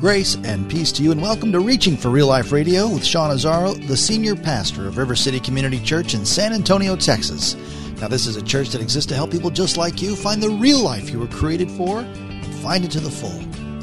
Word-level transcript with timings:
Grace 0.00 0.38
and 0.44 0.66
peace 0.70 0.90
to 0.92 1.02
you, 1.02 1.12
and 1.12 1.20
welcome 1.20 1.52
to 1.52 1.60
Reaching 1.60 1.94
for 1.94 2.08
Real 2.08 2.26
Life 2.26 2.52
Radio 2.52 2.88
with 2.88 3.04
Sean 3.04 3.36
Azzaro, 3.36 3.86
the 3.86 3.94
senior 3.94 4.34
pastor 4.34 4.88
of 4.88 4.96
River 4.96 5.14
City 5.14 5.38
Community 5.38 5.78
Church 5.78 6.14
in 6.14 6.24
San 6.24 6.54
Antonio, 6.54 6.96
Texas. 6.96 7.54
Now, 8.00 8.08
this 8.08 8.26
is 8.26 8.36
a 8.36 8.42
church 8.42 8.70
that 8.70 8.80
exists 8.80 9.06
to 9.10 9.14
help 9.14 9.30
people 9.30 9.50
just 9.50 9.76
like 9.76 10.00
you 10.00 10.16
find 10.16 10.42
the 10.42 10.48
real 10.48 10.78
life 10.78 11.10
you 11.10 11.18
were 11.18 11.26
created 11.26 11.70
for 11.72 11.98
and 11.98 12.54
find 12.62 12.82
it 12.82 12.90
to 12.92 13.00
the 13.00 13.10
full. 13.10 13.38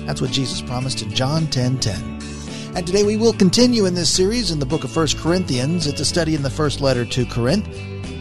That's 0.08 0.20
what 0.20 0.32
Jesus 0.32 0.60
promised 0.60 1.04
in 1.04 1.12
John 1.12 1.46
10 1.46 1.78
10. 1.78 2.20
And 2.76 2.88
today 2.88 3.04
we 3.04 3.16
will 3.16 3.34
continue 3.34 3.86
in 3.86 3.94
this 3.94 4.10
series 4.10 4.50
in 4.50 4.58
the 4.58 4.66
book 4.66 4.84
of 4.84 4.96
1 4.96 5.10
Corinthians. 5.18 5.86
It's 5.86 6.02
a 6.02 6.06
study 6.06 6.34
in 6.34 6.42
the 6.42 6.50
first 6.50 6.82
letter 6.82 7.06
to 7.06 7.28
Corinth. 7.28 7.68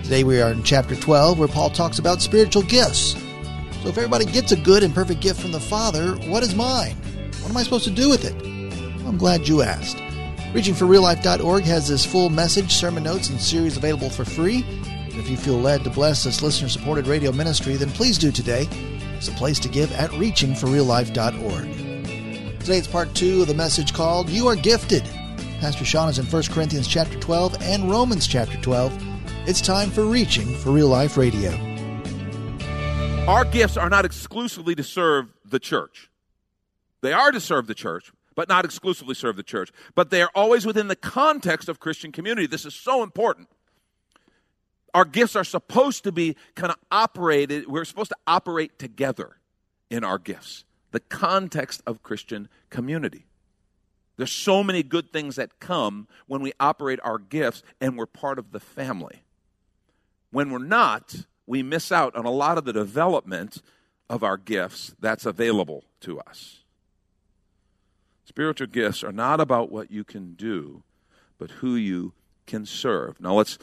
Today 0.02 0.22
we 0.22 0.42
are 0.42 0.52
in 0.52 0.62
chapter 0.64 0.96
12 0.96 1.38
where 1.38 1.48
Paul 1.48 1.70
talks 1.70 1.98
about 1.98 2.20
spiritual 2.20 2.62
gifts. 2.62 3.12
So 3.82 3.88
if 3.88 3.96
everybody 3.96 4.26
gets 4.26 4.52
a 4.52 4.56
good 4.56 4.82
and 4.82 4.94
perfect 4.94 5.22
gift 5.22 5.40
from 5.40 5.52
the 5.52 5.60
Father, 5.60 6.12
what 6.28 6.42
is 6.42 6.54
mine? 6.54 6.94
What 7.46 7.52
am 7.52 7.58
I 7.58 7.62
supposed 7.62 7.84
to 7.84 7.92
do 7.92 8.08
with 8.08 8.24
it? 8.24 8.34
Well, 8.98 9.06
I'm 9.06 9.18
glad 9.18 9.46
you 9.46 9.62
asked. 9.62 9.98
ReachingForRealLife.org 10.52 11.62
has 11.62 11.86
this 11.86 12.04
full 12.04 12.28
message, 12.28 12.72
sermon 12.72 13.04
notes, 13.04 13.30
and 13.30 13.40
series 13.40 13.76
available 13.76 14.10
for 14.10 14.24
free. 14.24 14.64
And 14.64 15.14
if 15.14 15.30
you 15.30 15.36
feel 15.36 15.54
led 15.54 15.84
to 15.84 15.90
bless 15.90 16.24
this 16.24 16.42
listener 16.42 16.68
supported 16.68 17.06
radio 17.06 17.30
ministry, 17.30 17.76
then 17.76 17.90
please 17.90 18.18
do 18.18 18.32
today. 18.32 18.66
It's 19.16 19.28
a 19.28 19.32
place 19.34 19.60
to 19.60 19.68
give 19.68 19.92
at 19.92 20.10
ReachingForRealLife.org. 20.10 22.58
Today 22.58 22.78
it's 22.78 22.88
part 22.88 23.14
two 23.14 23.42
of 23.42 23.46
the 23.46 23.54
message 23.54 23.94
called 23.94 24.28
You 24.28 24.48
Are 24.48 24.56
Gifted. 24.56 25.04
Pastor 25.60 25.84
Sean 25.84 26.08
is 26.08 26.18
in 26.18 26.26
1 26.26 26.42
Corinthians 26.50 26.88
chapter 26.88 27.16
12 27.20 27.62
and 27.62 27.88
Romans 27.88 28.26
chapter 28.26 28.60
12. 28.60 28.92
It's 29.46 29.60
time 29.60 29.92
for 29.92 30.04
Reaching 30.04 30.52
for 30.56 30.72
Real 30.72 30.88
Life 30.88 31.16
Radio. 31.16 31.52
Our 33.28 33.44
gifts 33.44 33.76
are 33.76 33.88
not 33.88 34.04
exclusively 34.04 34.74
to 34.74 34.82
serve 34.82 35.28
the 35.44 35.60
church. 35.60 36.10
They 37.06 37.12
are 37.12 37.30
to 37.30 37.38
serve 37.38 37.68
the 37.68 37.74
church, 37.74 38.10
but 38.34 38.48
not 38.48 38.64
exclusively 38.64 39.14
serve 39.14 39.36
the 39.36 39.44
church. 39.44 39.70
But 39.94 40.10
they 40.10 40.22
are 40.22 40.30
always 40.34 40.66
within 40.66 40.88
the 40.88 40.96
context 40.96 41.68
of 41.68 41.78
Christian 41.78 42.10
community. 42.10 42.48
This 42.48 42.66
is 42.66 42.74
so 42.74 43.04
important. 43.04 43.48
Our 44.92 45.04
gifts 45.04 45.36
are 45.36 45.44
supposed 45.44 46.02
to 46.02 46.10
be 46.10 46.34
kind 46.56 46.72
of 46.72 46.78
operated, 46.90 47.68
we're 47.68 47.84
supposed 47.84 48.10
to 48.10 48.16
operate 48.26 48.80
together 48.80 49.36
in 49.88 50.02
our 50.02 50.18
gifts, 50.18 50.64
the 50.90 50.98
context 50.98 51.80
of 51.86 52.02
Christian 52.02 52.48
community. 52.70 53.26
There's 54.16 54.32
so 54.32 54.64
many 54.64 54.82
good 54.82 55.12
things 55.12 55.36
that 55.36 55.60
come 55.60 56.08
when 56.26 56.42
we 56.42 56.54
operate 56.58 56.98
our 57.04 57.18
gifts 57.18 57.62
and 57.80 57.96
we're 57.96 58.06
part 58.06 58.40
of 58.40 58.50
the 58.50 58.58
family. 58.58 59.22
When 60.32 60.50
we're 60.50 60.58
not, 60.58 61.14
we 61.46 61.62
miss 61.62 61.92
out 61.92 62.16
on 62.16 62.24
a 62.24 62.32
lot 62.32 62.58
of 62.58 62.64
the 62.64 62.72
development 62.72 63.62
of 64.10 64.24
our 64.24 64.36
gifts 64.36 64.96
that's 64.98 65.24
available 65.24 65.84
to 66.00 66.18
us. 66.18 66.64
Spiritual 68.36 68.66
gifts 68.66 69.02
are 69.02 69.12
not 69.12 69.40
about 69.40 69.72
what 69.72 69.90
you 69.90 70.04
can 70.04 70.34
do, 70.34 70.82
but 71.38 71.50
who 71.52 71.74
you 71.74 72.12
can 72.46 72.66
serve. 72.66 73.18
Now 73.18 73.32
let's 73.32 73.58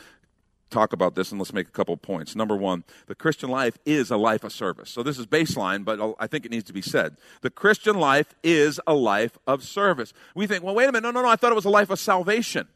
talk 0.72 0.94
about 0.94 1.14
this 1.14 1.30
and 1.30 1.40
let's 1.40 1.54
make 1.54 1.68
a 1.68 1.72
couple 1.72 1.96
points. 1.96 2.36
Number 2.36 2.56
one, 2.56 2.84
the 3.06 3.14
Christian 3.14 3.52
life 3.52 3.78
is 3.86 4.10
a 4.10 4.18
life 4.18 4.44
of 4.44 4.52
service. 4.52 4.90
So 4.90 5.04
this 5.04 5.20
is 5.20 5.28
baseline, 5.28 5.86
but 5.86 6.16
I 6.20 6.26
think 6.26 6.44
it 6.44 6.50
needs 6.50 6.64
to 6.64 6.74
be 6.74 6.82
said. 6.82 7.18
The 7.42 7.52
Christian 7.52 8.00
life 8.00 8.34
is 8.42 8.80
a 8.88 8.96
life 8.96 9.38
of 9.46 9.64
service. 9.64 10.12
We 10.34 10.48
think, 10.48 10.64
well, 10.64 10.74
wait 10.74 10.90
a 10.90 10.92
minute, 10.92 11.04
no, 11.04 11.12
no, 11.12 11.22
no, 11.22 11.30
I 11.30 11.36
thought 11.36 11.52
it 11.52 11.56
was 11.56 11.66
a 11.66 11.70
life 11.70 11.92
of 11.92 12.00
salvation. 12.00 12.68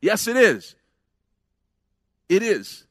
Yes, 0.00 0.26
it 0.26 0.38
is. 0.38 0.74
It 2.30 2.42
is. 2.42 2.85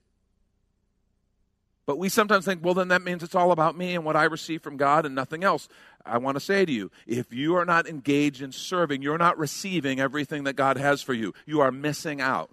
But 1.86 2.00
we 2.00 2.10
sometimes 2.10 2.46
think, 2.46 2.64
well, 2.64 2.74
then 2.74 2.88
that 2.88 3.04
means 3.04 3.22
it's 3.22 3.36
all 3.36 3.52
about 3.52 3.78
me 3.78 3.94
and 3.94 4.04
what 4.04 4.16
I 4.16 4.24
receive 4.24 4.64
from 4.64 4.76
God 4.76 5.06
and 5.06 5.14
nothing 5.14 5.44
else. 5.44 5.68
I 6.04 6.18
want 6.18 6.36
to 6.36 6.40
say 6.40 6.66
to 6.66 6.72
you, 6.72 6.90
if 7.06 7.32
you 7.32 7.56
are 7.56 7.66
not 7.66 7.88
engaged 7.88 8.42
in 8.42 8.52
serving, 8.52 9.02
you're 9.02 9.18
not 9.18 9.38
receiving 9.38 10.00
everything 10.00 10.46
that 10.46 10.56
God 10.56 10.78
has 10.78 11.02
for 11.02 11.14
you. 11.14 11.34
You 11.46 11.62
are 11.62 11.72
missing 11.72 12.22
out. 12.22 12.50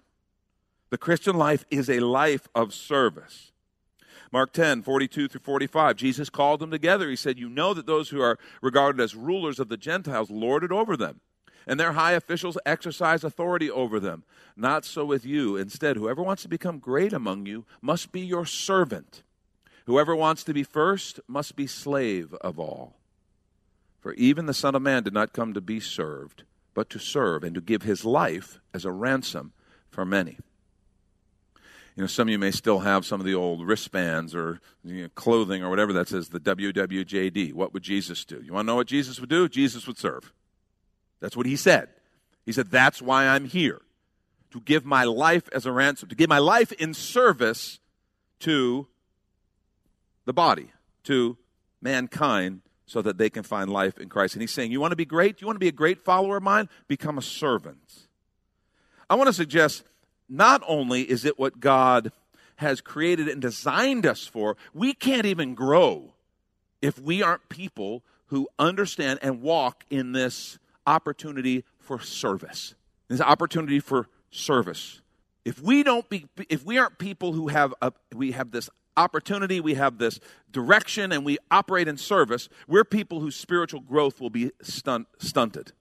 The 0.91 0.97
Christian 0.99 1.35
life 1.35 1.65
is 1.71 1.89
a 1.89 1.99
life 2.01 2.47
of 2.53 2.73
service. 2.73 3.51
Mark 4.31 4.53
10, 4.53 4.81
42 4.81 5.27
through 5.27 5.41
45, 5.41 5.95
Jesus 5.95 6.29
called 6.29 6.59
them 6.59 6.71
together. 6.71 7.09
He 7.09 7.15
said, 7.15 7.39
You 7.39 7.49
know 7.49 7.73
that 7.73 7.85
those 7.85 8.09
who 8.09 8.21
are 8.21 8.39
regarded 8.61 9.01
as 9.01 9.15
rulers 9.15 9.59
of 9.59 9.69
the 9.69 9.77
Gentiles 9.77 10.29
lord 10.29 10.63
it 10.63 10.71
over 10.71 10.97
them, 10.97 11.21
and 11.67 11.79
their 11.79 11.93
high 11.93 12.13
officials 12.13 12.57
exercise 12.65 13.23
authority 13.23 13.69
over 13.69 13.99
them. 13.99 14.23
Not 14.55 14.85
so 14.85 15.05
with 15.05 15.25
you. 15.25 15.57
Instead, 15.57 15.97
whoever 15.97 16.21
wants 16.21 16.43
to 16.43 16.49
become 16.49 16.79
great 16.79 17.13
among 17.13 17.45
you 17.45 17.65
must 17.81 18.11
be 18.11 18.21
your 18.21 18.45
servant. 18.45 19.23
Whoever 19.85 20.15
wants 20.15 20.43
to 20.45 20.53
be 20.53 20.63
first 20.63 21.19
must 21.27 21.55
be 21.55 21.67
slave 21.67 22.33
of 22.35 22.59
all. 22.59 22.95
For 23.99 24.13
even 24.13 24.45
the 24.45 24.53
Son 24.53 24.75
of 24.75 24.81
Man 24.81 25.03
did 25.03 25.13
not 25.13 25.33
come 25.33 25.53
to 25.53 25.61
be 25.61 25.79
served, 25.79 26.43
but 26.73 26.89
to 26.89 26.99
serve 26.99 27.43
and 27.43 27.55
to 27.55 27.61
give 27.61 27.83
his 27.83 28.05
life 28.05 28.59
as 28.73 28.85
a 28.85 28.91
ransom 28.91 29.53
for 29.89 30.05
many. 30.05 30.37
You 31.95 32.01
know, 32.01 32.07
some 32.07 32.27
of 32.27 32.31
you 32.31 32.39
may 32.39 32.51
still 32.51 32.79
have 32.79 33.05
some 33.05 33.19
of 33.19 33.25
the 33.25 33.35
old 33.35 33.65
wristbands 33.65 34.33
or 34.33 34.59
you 34.83 35.03
know, 35.03 35.09
clothing 35.09 35.63
or 35.63 35.69
whatever 35.69 35.93
that 35.93 36.07
says 36.07 36.29
the 36.29 36.39
WWJD. 36.39 37.53
What 37.53 37.73
would 37.73 37.83
Jesus 37.83 38.25
do? 38.25 38.41
You 38.43 38.53
want 38.53 38.65
to 38.65 38.67
know 38.67 38.75
what 38.75 38.87
Jesus 38.87 39.19
would 39.19 39.29
do? 39.29 39.47
Jesus 39.47 39.85
would 39.85 39.99
serve. 39.99 40.33
That's 41.23 41.37
what 41.37 41.45
he 41.45 41.55
said. 41.55 41.87
He 42.45 42.51
said, 42.51 42.69
That's 42.69 43.01
why 43.01 43.27
I'm 43.27 43.45
here. 43.45 43.79
To 44.51 44.59
give 44.59 44.83
my 44.83 45.05
life 45.05 45.47
as 45.53 45.65
a 45.65 45.71
ransom, 45.71 46.09
to 46.09 46.15
give 46.15 46.27
my 46.27 46.37
life 46.37 46.73
in 46.73 46.93
service 46.93 47.79
to 48.41 48.87
the 50.25 50.33
body, 50.33 50.67
to 51.05 51.37
mankind, 51.81 52.59
so 52.85 53.01
that 53.01 53.17
they 53.17 53.29
can 53.29 53.43
find 53.43 53.71
life 53.71 53.97
in 53.97 54.09
Christ. 54.09 54.35
And 54.35 54.41
he's 54.41 54.51
saying, 54.51 54.73
You 54.73 54.81
want 54.81 54.91
to 54.91 54.97
be 54.97 55.05
great? 55.05 55.39
You 55.39 55.47
want 55.47 55.55
to 55.55 55.61
be 55.61 55.69
a 55.69 55.71
great 55.71 56.01
follower 56.01 56.35
of 56.35 56.43
mine? 56.43 56.67
Become 56.89 57.17
a 57.17 57.21
servant. 57.21 58.07
I 59.09 59.15
want 59.15 59.27
to 59.27 59.33
suggest 59.33 59.85
not 60.27 60.61
only 60.67 61.09
is 61.09 61.23
it 61.23 61.39
what 61.39 61.61
God 61.61 62.11
has 62.57 62.81
created 62.81 63.29
and 63.29 63.41
designed 63.41 64.05
us 64.05 64.27
for, 64.27 64.57
we 64.73 64.93
can't 64.93 65.25
even 65.25 65.55
grow 65.55 66.15
if 66.81 66.99
we 66.99 67.23
aren't 67.23 67.47
people 67.47 68.03
who 68.27 68.49
understand 68.59 69.19
and 69.21 69.41
walk 69.41 69.85
in 69.89 70.11
this 70.11 70.59
opportunity 70.85 71.63
for 71.79 71.99
service. 71.99 72.75
This 73.07 73.21
opportunity 73.21 73.79
for 73.79 74.07
service. 74.31 75.01
If 75.45 75.61
we 75.61 75.83
don't 75.83 76.07
be, 76.09 76.27
if 76.49 76.65
we 76.65 76.77
aren't 76.77 76.97
people 76.97 77.33
who 77.33 77.49
have 77.49 77.73
a, 77.81 77.91
we 78.15 78.31
have 78.31 78.51
this 78.51 78.69
opportunity, 78.95 79.59
we 79.59 79.73
have 79.73 79.97
this 79.97 80.19
direction, 80.51 81.11
and 81.11 81.25
we 81.25 81.37
operate 81.51 81.87
in 81.87 81.97
service, 81.97 82.47
we're 82.67 82.83
people 82.83 83.19
whose 83.19 83.35
spiritual 83.35 83.81
growth 83.81 84.21
will 84.21 84.29
be 84.29 84.51
stunt, 84.61 85.07
stunted. 85.17 85.73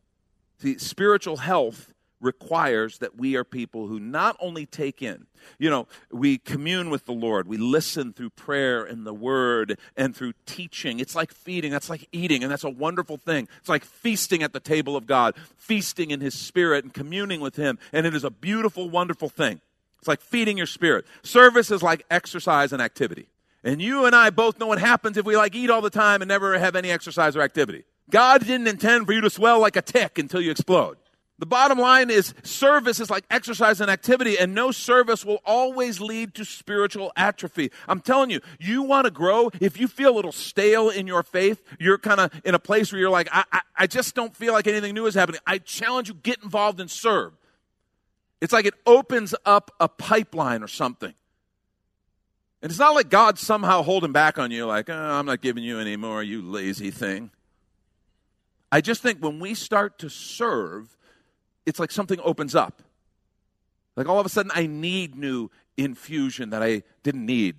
See, 0.59 0.79
spiritual 0.79 1.39
health 1.39 1.93
requires 2.23 2.99
that 2.99 3.19
we 3.19 3.37
are 3.37 3.45
people 3.45 3.89
who 3.89 3.99
not 3.99 4.37
only 4.41 4.65
take 4.65 5.03
in, 5.03 5.27
you 5.59 5.69
know, 5.69 5.89
we 6.11 6.39
commune 6.39 6.89
with 6.89 7.05
the 7.05 7.13
Lord, 7.13 7.49
we 7.49 7.57
listen 7.57 8.13
through 8.13 8.31
prayer 8.31 8.85
and 8.85 9.07
the 9.07 9.13
word 9.13 9.79
and 9.97 10.17
through 10.17 10.33
teaching. 10.47 11.01
It's 11.01 11.17
like 11.17 11.33
feeding, 11.33 11.73
that's 11.73 11.91
like 11.91 12.09
eating, 12.13 12.43
and 12.43 12.51
that's 12.51 12.65
a 12.65 12.71
wonderful 12.71 13.17
thing. 13.17 13.49
It's 13.59 13.69
like 13.69 13.85
feasting 13.85 14.43
at 14.43 14.53
the 14.53 14.61
table 14.61 14.97
of 14.97 15.07
God, 15.07 15.35
feasting 15.57 16.11
in 16.11 16.21
His 16.21 16.35
Spirit 16.35 16.85
and 16.85 16.95
communing 16.95 17.41
with 17.41 17.57
Him, 17.57 17.79
and 17.93 18.07
it 18.07 18.15
is 18.15 18.25
a 18.25 18.31
beautiful, 18.31 18.89
wonderful 18.89 19.29
thing. 19.29 19.61
It's 19.99 20.09
like 20.09 20.21
feeding 20.21 20.57
your 20.57 20.67
spirit. 20.67 21.07
Service 21.23 21.71
is 21.71 21.81
like 21.81 22.05
exercise 22.11 22.73
and 22.73 22.83
activity. 22.83 23.29
And 23.63 23.81
you 23.81 24.05
and 24.05 24.17
I 24.17 24.31
both 24.31 24.59
know 24.59 24.67
what 24.67 24.81
happens 24.81 25.17
if 25.17 25.25
we 25.25 25.37
like 25.37 25.55
eat 25.55 25.71
all 25.71 25.81
the 25.81 25.91
time 25.91 26.23
and 26.23 26.29
never 26.29 26.59
have 26.59 26.75
any 26.75 26.91
exercise 26.91 27.37
or 27.37 27.41
activity. 27.43 27.85
God 28.11 28.45
didn't 28.45 28.67
intend 28.67 29.07
for 29.07 29.13
you 29.13 29.21
to 29.21 29.31
swell 29.31 29.61
like 29.61 29.77
a 29.77 29.83
tick 29.83 30.19
until 30.19 30.41
you 30.41 30.51
explode. 30.51 30.97
The 31.39 31.47
bottom 31.47 31.79
line 31.79 32.09
is 32.11 32.35
service 32.45 33.01
is 33.01 33.11
like 33.11 33.25
exercise 33.31 33.81
and 33.81 33.91
activity, 33.91 34.39
and 34.39 34.55
no 34.55 34.71
service 34.71 35.25
will 35.25 35.41
always 35.45 36.01
lead 36.01 36.35
to 36.35 36.45
spiritual 36.45 37.11
atrophy. 37.17 37.73
I'm 37.89 38.01
telling 38.01 38.31
you, 38.31 38.41
you 38.61 38.83
want 38.83 39.07
to 39.07 39.11
grow. 39.11 39.51
If 39.61 39.81
you 39.81 39.89
feel 39.89 40.11
a 40.11 40.17
little 40.17 40.31
stale 40.31 40.89
in 40.89 41.07
your 41.07 41.23
faith, 41.25 41.63
you're 41.81 41.99
kind 41.99 42.21
of 42.21 42.31
in 42.45 42.55
a 42.55 42.61
place 42.61 42.93
where 42.93 43.01
you're 43.01 43.11
like, 43.11 43.29
I, 43.33 43.45
I, 43.51 43.61
I 43.77 43.87
just 43.89 44.15
don't 44.15 44.37
feel 44.37 44.53
like 44.53 44.67
anything 44.67 44.95
new 44.95 45.07
is 45.07 45.15
happening. 45.15 45.41
I 45.47 45.59
challenge 45.59 46.09
you, 46.09 46.15
get 46.15 46.43
involved 46.45 46.81
and 46.81 46.91
serve. 46.91 47.33
It's 48.41 48.53
like 48.53 48.67
it 48.67 48.75
opens 48.87 49.35
up 49.45 49.73
a 49.81 49.89
pipeline 49.89 50.63
or 50.63 50.69
something. 50.69 51.15
And 52.61 52.71
it's 52.71 52.79
not 52.79 52.95
like 52.95 53.09
God's 53.09 53.41
somehow 53.41 53.83
holding 53.83 54.13
back 54.13 54.39
on 54.39 54.53
you, 54.53 54.67
like, 54.67 54.89
oh, 54.89 54.95
I'm 54.95 55.27
not 55.27 55.41
giving 55.41 55.65
you 55.65 55.81
any 55.81 55.97
more, 55.97 56.23
you 56.23 56.41
lazy 56.41 56.93
thing. 56.93 57.31
I 58.71 58.81
just 58.81 59.03
think 59.03 59.21
when 59.21 59.41
we 59.41 59.55
start 59.55 59.99
to 59.99 60.09
serve, 60.09 60.97
it's 61.67 61.79
like 61.79 61.91
something 61.91 62.21
opens 62.23 62.55
up. 62.55 62.83
Like 63.97 64.09
all 64.09 64.19
of 64.19 64.27
a 64.27 64.29
sudden, 64.29 64.53
I 64.55 64.67
need 64.67 65.15
new 65.17 65.51
infusion 65.77 66.51
that 66.51 66.63
I 66.63 66.83
didn't 67.03 67.27
need 67.27 67.57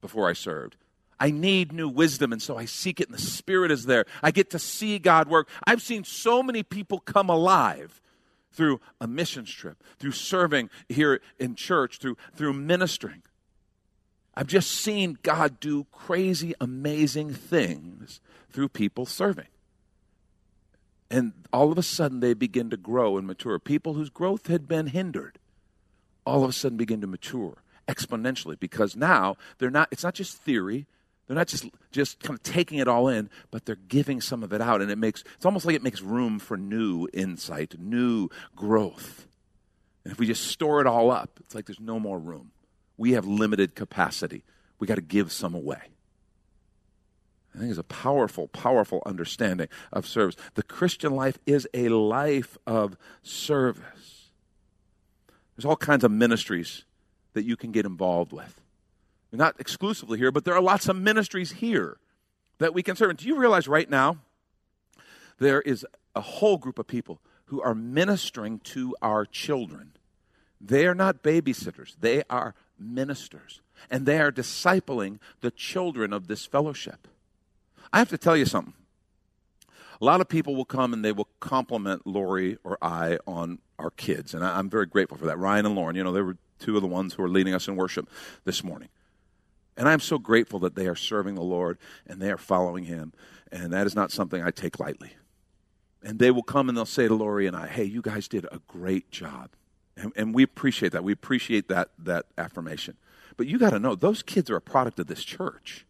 before 0.00 0.28
I 0.28 0.32
served. 0.32 0.76
I 1.18 1.30
need 1.30 1.72
new 1.72 1.88
wisdom, 1.88 2.32
and 2.32 2.40
so 2.40 2.56
I 2.56 2.64
seek 2.64 2.98
it, 3.00 3.08
and 3.08 3.14
the 3.14 3.20
Spirit 3.20 3.70
is 3.70 3.84
there. 3.84 4.06
I 4.22 4.30
get 4.30 4.50
to 4.50 4.58
see 4.58 4.98
God 4.98 5.28
work. 5.28 5.48
I've 5.66 5.82
seen 5.82 6.04
so 6.04 6.42
many 6.42 6.62
people 6.62 6.98
come 6.98 7.28
alive 7.28 8.00
through 8.52 8.80
a 9.00 9.06
missions 9.06 9.52
trip, 9.52 9.82
through 9.98 10.12
serving 10.12 10.70
here 10.88 11.20
in 11.38 11.54
church, 11.54 11.98
through, 11.98 12.16
through 12.34 12.54
ministering. 12.54 13.22
I've 14.34 14.46
just 14.46 14.70
seen 14.70 15.18
God 15.22 15.60
do 15.60 15.86
crazy, 15.92 16.54
amazing 16.60 17.34
things 17.34 18.20
through 18.50 18.70
people 18.70 19.04
serving. 19.04 19.48
And 21.10 21.32
all 21.52 21.72
of 21.72 21.78
a 21.78 21.82
sudden, 21.82 22.20
they 22.20 22.34
begin 22.34 22.70
to 22.70 22.76
grow 22.76 23.18
and 23.18 23.26
mature. 23.26 23.58
People 23.58 23.94
whose 23.94 24.10
growth 24.10 24.46
had 24.46 24.68
been 24.68 24.88
hindered 24.88 25.38
all 26.24 26.44
of 26.44 26.50
a 26.50 26.52
sudden 26.52 26.78
begin 26.78 27.00
to 27.00 27.06
mature 27.06 27.62
exponentially 27.88 28.58
because 28.58 28.94
now 28.94 29.36
they're 29.58 29.70
not, 29.70 29.88
it's 29.90 30.04
not 30.04 30.14
just 30.14 30.36
theory. 30.36 30.86
They're 31.26 31.36
not 31.36 31.48
just, 31.48 31.66
just 31.90 32.20
kind 32.20 32.38
of 32.38 32.42
taking 32.42 32.78
it 32.78 32.88
all 32.88 33.08
in, 33.08 33.30
but 33.50 33.64
they're 33.64 33.76
giving 33.76 34.20
some 34.20 34.42
of 34.42 34.52
it 34.52 34.60
out. 34.60 34.80
And 34.80 34.90
it 34.90 34.98
makes, 34.98 35.24
it's 35.36 35.46
almost 35.46 35.64
like 35.64 35.76
it 35.76 35.82
makes 35.82 36.00
room 36.00 36.38
for 36.38 36.56
new 36.56 37.08
insight, 37.12 37.76
new 37.78 38.28
growth. 38.54 39.26
And 40.04 40.12
if 40.12 40.18
we 40.18 40.26
just 40.26 40.46
store 40.46 40.80
it 40.80 40.86
all 40.86 41.10
up, 41.10 41.38
it's 41.40 41.54
like 41.54 41.66
there's 41.66 41.80
no 41.80 41.98
more 41.98 42.18
room. 42.18 42.52
We 42.96 43.12
have 43.12 43.26
limited 43.26 43.74
capacity. 43.74 44.44
We 44.78 44.86
got 44.86 44.96
to 44.96 45.02
give 45.02 45.32
some 45.32 45.54
away. 45.54 45.82
I 47.54 47.58
think 47.58 47.70
it's 47.70 47.78
a 47.78 47.84
powerful, 47.84 48.48
powerful 48.48 49.02
understanding 49.04 49.68
of 49.92 50.06
service. 50.06 50.36
The 50.54 50.62
Christian 50.62 51.14
life 51.14 51.38
is 51.46 51.66
a 51.74 51.88
life 51.88 52.56
of 52.66 52.96
service. 53.22 54.30
There's 55.56 55.64
all 55.64 55.76
kinds 55.76 56.04
of 56.04 56.10
ministries 56.10 56.84
that 57.34 57.44
you 57.44 57.56
can 57.56 57.72
get 57.72 57.86
involved 57.86 58.32
with. 58.32 58.60
Not 59.32 59.60
exclusively 59.60 60.18
here, 60.18 60.32
but 60.32 60.44
there 60.44 60.54
are 60.54 60.60
lots 60.60 60.88
of 60.88 60.96
ministries 60.96 61.52
here 61.52 61.98
that 62.58 62.74
we 62.74 62.82
can 62.82 62.96
serve. 62.96 63.10
And 63.10 63.18
do 63.18 63.26
you 63.26 63.36
realize 63.36 63.68
right 63.68 63.88
now 63.88 64.18
there 65.38 65.60
is 65.60 65.86
a 66.14 66.20
whole 66.20 66.56
group 66.56 66.78
of 66.78 66.86
people 66.86 67.20
who 67.46 67.60
are 67.62 67.74
ministering 67.74 68.60
to 68.60 68.96
our 69.02 69.24
children? 69.24 69.92
They 70.60 70.86
are 70.86 70.94
not 70.94 71.22
babysitters, 71.22 71.96
they 72.00 72.22
are 72.28 72.54
ministers. 72.78 73.60
And 73.90 74.04
they 74.04 74.20
are 74.20 74.32
discipling 74.32 75.18
the 75.40 75.50
children 75.50 76.12
of 76.12 76.26
this 76.26 76.44
fellowship. 76.44 77.08
I 77.92 77.98
have 77.98 78.08
to 78.10 78.18
tell 78.18 78.36
you 78.36 78.46
something. 78.46 78.74
A 80.00 80.04
lot 80.04 80.20
of 80.20 80.28
people 80.28 80.54
will 80.54 80.64
come 80.64 80.92
and 80.92 81.04
they 81.04 81.12
will 81.12 81.28
compliment 81.40 82.06
Lori 82.06 82.56
or 82.64 82.78
I 82.80 83.18
on 83.26 83.58
our 83.78 83.90
kids, 83.90 84.34
and 84.34 84.44
I, 84.44 84.58
am 84.58 84.70
very 84.70 84.86
grateful 84.86 85.18
for 85.18 85.26
that. 85.26 85.38
Ryan 85.38 85.66
and 85.66 85.74
Lauren, 85.74 85.96
you 85.96 86.04
know, 86.04 86.12
they 86.12 86.22
were 86.22 86.36
two 86.58 86.76
of 86.76 86.82
the 86.82 86.88
ones 86.88 87.14
who 87.14 87.22
are 87.22 87.28
leading 87.28 87.54
us 87.54 87.68
in 87.68 87.76
worship 87.76 88.08
this 88.44 88.62
morning. 88.62 88.88
And 89.76 89.88
I'm 89.88 90.00
so 90.00 90.18
grateful 90.18 90.58
that 90.60 90.74
they 90.74 90.86
are 90.86 90.94
serving 90.94 91.34
the 91.34 91.42
Lord 91.42 91.78
and 92.06 92.20
they 92.20 92.30
are 92.30 92.38
following 92.38 92.84
Him, 92.84 93.12
and 93.50 93.72
that 93.72 93.86
is 93.86 93.94
not 93.94 94.10
something 94.10 94.42
I 94.42 94.50
take 94.50 94.78
lightly. 94.78 95.14
And 96.02 96.18
they 96.18 96.30
will 96.30 96.42
come 96.42 96.68
and 96.68 96.76
they'll 96.76 96.86
say 96.86 97.08
to 97.08 97.14
Lori 97.14 97.46
and 97.46 97.56
I, 97.56 97.66
hey, 97.66 97.84
you 97.84 98.00
guys 98.00 98.26
did 98.28 98.46
a 98.46 98.60
great 98.66 99.10
job. 99.10 99.50
And, 99.96 100.12
and 100.16 100.34
we 100.34 100.42
appreciate 100.42 100.92
that. 100.92 101.04
We 101.04 101.12
appreciate 101.12 101.68
that, 101.68 101.90
that 101.98 102.26
affirmation. 102.38 102.96
But 103.36 103.46
you 103.46 103.58
got 103.58 103.70
to 103.70 103.78
know, 103.78 103.94
those 103.94 104.22
kids 104.22 104.48
are 104.50 104.56
a 104.56 104.62
product 104.62 104.98
of 104.98 105.08
this 105.08 105.24
church. 105.24 105.84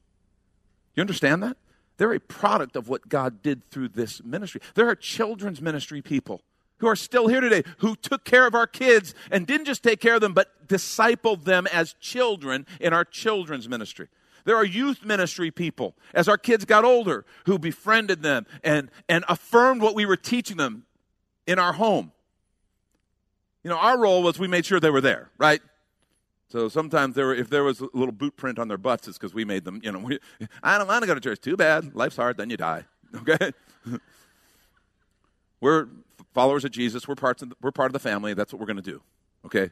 You 0.95 1.01
understand 1.01 1.43
that? 1.45 1.57
They're 2.01 2.15
a 2.15 2.19
product 2.19 2.77
of 2.77 2.89
what 2.89 3.11
God 3.11 3.43
did 3.43 3.71
through 3.71 3.89
this 3.89 4.25
ministry. 4.25 4.63
There 4.75 4.89
are 4.89 4.95
children's 4.95 5.61
ministry 5.61 6.01
people 6.01 6.41
who 6.79 6.87
are 6.87 6.97
still 6.97 7.29
here 7.29 7.43
today 7.43 7.63
who 7.81 7.95
took 7.95 8.25
care 8.25 8.47
of 8.47 8.55
our 8.55 8.67
kids 8.67 9.15
and 9.31 9.47
didn't 9.47 9.67
just 9.67 9.83
take 9.83 10.01
care 10.01 10.15
of 10.15 10.23
them, 10.23 10.33
but 10.33 10.67
discipled 10.67 11.45
them 11.45 11.67
as 11.67 11.93
children 12.01 12.65
in 12.81 12.95
our 12.95 13.05
children's 13.05 13.69
ministry. 13.69 14.09
There 14.47 14.57
are 14.57 14.65
youth 14.65 15.05
ministry 15.05 15.51
people 15.51 15.95
as 16.15 16.27
our 16.27 16.39
kids 16.39 16.65
got 16.65 16.87
older 16.87 17.27
who 17.45 17.59
befriended 17.59 18.23
them 18.23 18.47
and, 18.65 18.91
and 19.07 19.23
affirmed 19.29 19.83
what 19.83 19.95
we 19.95 20.07
were 20.07 20.17
teaching 20.17 20.57
them 20.57 20.87
in 21.47 21.59
our 21.59 21.75
home. 21.75 22.13
You 23.63 23.69
know, 23.69 23.77
our 23.77 23.99
role 23.99 24.23
was 24.23 24.39
we 24.39 24.49
made 24.49 24.65
sure 24.65 24.81
they 24.81 24.89
were 24.89 25.03
there, 25.03 25.29
right? 25.37 25.61
So 26.51 26.69
sometimes 26.69 27.15
there 27.15 27.27
were, 27.27 27.35
if 27.35 27.49
there 27.49 27.63
was 27.63 27.81
a 27.81 27.89
little 27.93 28.13
boot 28.13 28.37
print 28.37 28.59
on 28.59 28.67
their 28.67 28.77
butts, 28.77 29.07
it's 29.07 29.17
because 29.17 29.33
we 29.33 29.45
made 29.45 29.65
them, 29.65 29.81
you 29.85 29.93
know, 29.93 30.01
we, 30.01 30.19
I 30.63 30.79
don't 30.79 30.89
want 30.89 31.03
to 31.03 31.07
go 31.07 31.15
to 31.15 31.21
church. 31.21 31.41
Too 31.41 31.57
bad. 31.57 31.95
Life's 31.95 32.17
hard, 32.17 32.37
then 32.37 32.51
you 32.51 32.57
die. 32.57 32.85
Okay? 33.17 33.51
we're 35.61 35.89
followers 36.33 36.65
of 36.65 36.71
Jesus. 36.71 37.09
We're, 37.09 37.17
parts 37.17 37.43
of 37.43 37.51
the, 37.51 37.57
we're 37.61 37.73
part 37.73 37.89
of 37.89 37.93
the 37.93 37.99
family. 37.99 38.35
That's 38.35 38.53
what 38.53 38.61
we're 38.61 38.67
going 38.67 38.77
to 38.77 38.83
do. 38.83 39.03
Okay? 39.47 39.71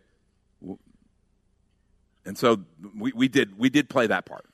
And 2.25 2.37
so 2.37 2.65
we, 2.97 3.13
we, 3.13 3.29
did, 3.29 3.57
we 3.57 3.71
did 3.71 3.89
play 3.89 4.09
that 4.09 4.27
part. 4.27 4.45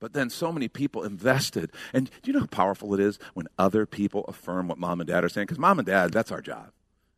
But 0.00 0.12
then 0.12 0.28
so 0.28 0.52
many 0.52 0.68
people 0.68 1.02
invested. 1.02 1.72
And 1.94 2.10
do 2.22 2.30
you 2.30 2.34
know 2.34 2.40
how 2.40 2.46
powerful 2.46 2.92
it 2.92 3.00
is 3.00 3.18
when 3.32 3.46
other 3.58 3.86
people 3.86 4.26
affirm 4.28 4.68
what 4.68 4.76
mom 4.76 5.00
and 5.00 5.08
dad 5.08 5.24
are 5.24 5.30
saying? 5.30 5.46
Because 5.46 5.58
mom 5.58 5.78
and 5.78 5.86
dad, 5.86 6.12
that's 6.12 6.30
our 6.30 6.42
job. 6.42 6.72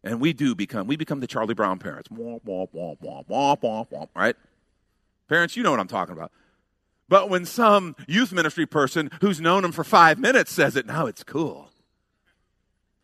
And 0.06 0.20
we 0.20 0.32
do 0.32 0.54
become, 0.54 0.86
we 0.86 0.96
become 0.96 1.18
the 1.18 1.26
Charlie 1.26 1.54
Brown 1.54 1.80
parents. 1.80 2.08
Womp, 2.08 2.44
womp, 2.44 2.68
womp, 2.72 2.98
womp, 3.02 3.26
womp, 3.26 3.60
womp, 3.60 3.90
womp, 3.90 4.08
right? 4.14 4.36
Parents, 5.28 5.56
you 5.56 5.64
know 5.64 5.72
what 5.72 5.80
I'm 5.80 5.88
talking 5.88 6.12
about. 6.12 6.30
But 7.08 7.28
when 7.28 7.44
some 7.44 7.96
youth 8.06 8.32
ministry 8.32 8.66
person 8.66 9.10
who's 9.20 9.40
known 9.40 9.64
him 9.64 9.72
for 9.72 9.82
five 9.82 10.20
minutes 10.20 10.52
says 10.52 10.76
it, 10.76 10.86
now 10.86 11.06
it's 11.06 11.24
cool. 11.24 11.70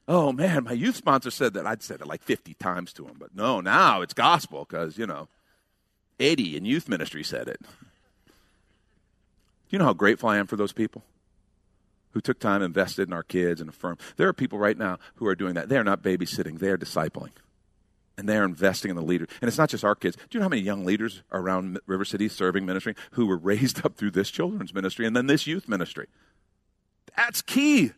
Oh 0.07 0.31
man, 0.31 0.63
my 0.65 0.73
youth 0.73 0.95
sponsor 0.95 1.33
said 1.33 1.55
that. 1.55 1.67
I'd 1.67 1.83
said 1.83 2.01
it 2.01 2.07
like 2.07 2.23
50 2.23 2.55
times 2.55 2.93
to 2.93 3.05
him, 3.05 3.17
but 3.19 3.35
no, 3.35 3.61
now 3.61 4.01
it's 4.03 4.15
gospel 4.15 4.65
because, 4.69 4.97
you 4.97 5.07
know, 5.07 5.27
Eddie 6.21 6.57
in 6.57 6.65
youth 6.65 6.89
ministry 6.89 7.25
said 7.25 7.49
it. 7.49 7.61
Do 7.63 7.69
you 9.71 9.79
know 9.81 9.87
how 9.87 9.93
grateful 9.93 10.29
I 10.29 10.39
am 10.39 10.47
for 10.47 10.57
those 10.57 10.73
people? 10.73 11.03
Who 12.13 12.21
took 12.21 12.39
time, 12.39 12.63
invested 12.63 13.09
in 13.09 13.13
our 13.13 13.23
kids 13.23 13.61
and 13.61 13.69
affirmed. 13.69 14.01
There 14.17 14.29
are 14.29 14.33
people 14.33 14.59
right 14.59 14.79
now 14.79 14.99
who 15.17 15.27
are 15.27 15.35
doing 15.35 15.55
that. 15.55 15.69
They 15.69 15.77
are 15.77 15.85
not 15.85 16.03
babysitting, 16.03 16.59
they 16.59 16.69
are 16.69 16.79
discipling. 16.79 17.31
And 18.19 18.29
they 18.29 18.37
are 18.37 18.45
investing 18.45 18.91
in 18.91 18.97
the 18.97 19.03
leaders. 19.03 19.29
And 19.41 19.49
it's 19.49 19.57
not 19.57 19.71
just 19.71 19.85
our 19.85 19.95
kids. 19.95 20.17
Do 20.17 20.23
you 20.33 20.41
know 20.41 20.45
how 20.45 20.51
many 20.51 20.61
young 20.61 20.85
leaders 20.85 21.23
around 21.33 21.81
River 21.87 22.05
City 22.05 22.29
serving 22.29 22.67
ministry 22.67 22.95
who 23.13 23.27
were 23.27 23.37
raised 23.39 23.85
up 23.85 23.97
through 23.97 24.11
this 24.11 24.31
children's 24.31 24.75
ministry 24.75 25.07
and 25.07 25.17
then 25.17 25.27
this 25.27 25.47
youth 25.47 25.67
ministry? 25.67 26.09
That's 27.17 27.41
key. 27.41 27.93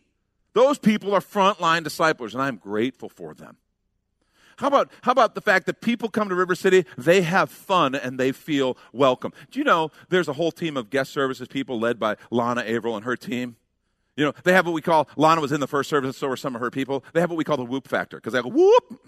Those 0.53 0.79
people 0.79 1.13
are 1.13 1.19
frontline 1.19 1.83
disciples, 1.83 2.33
and 2.33 2.41
I'm 2.41 2.55
grateful 2.55 3.09
for 3.09 3.33
them. 3.33 3.57
How 4.57 4.67
about, 4.67 4.89
how 5.01 5.11
about 5.11 5.35
the 5.35 5.41
fact 5.41 5.65
that 5.65 5.81
people 5.81 6.07
come 6.07 6.29
to 6.29 6.35
River 6.35 6.55
City, 6.55 6.85
they 6.97 7.21
have 7.23 7.49
fun 7.49 7.93
and 7.93 8.17
they 8.17 8.31
feel 8.31 8.77
welcome? 8.93 9.33
Do 9.51 9.59
you 9.59 9.65
know 9.65 9.91
there's 10.07 10.29
a 10.29 10.33
whole 10.33 10.51
team 10.51 10.77
of 10.77 10.89
guest 10.89 11.11
services 11.11 11.49
people 11.49 11.77
led 11.77 11.99
by 11.99 12.15
Lana 12.31 12.61
Averill 12.61 12.95
and 12.95 13.03
her 13.03 13.17
team? 13.17 13.57
You 14.15 14.25
know, 14.25 14.33
they 14.43 14.53
have 14.53 14.65
what 14.65 14.73
we 14.73 14.81
call, 14.81 15.09
Lana 15.17 15.41
was 15.41 15.51
in 15.51 15.59
the 15.59 15.67
first 15.67 15.89
service, 15.89 16.17
so 16.17 16.27
were 16.27 16.37
some 16.37 16.55
of 16.55 16.61
her 16.61 16.71
people. 16.71 17.03
They 17.13 17.19
have 17.19 17.29
what 17.29 17.37
we 17.37 17.43
call 17.43 17.57
the 17.57 17.65
whoop 17.65 17.87
factor, 17.87 18.17
because 18.17 18.33
they 18.33 18.41
go, 18.41 18.49
whoop. 18.49 19.01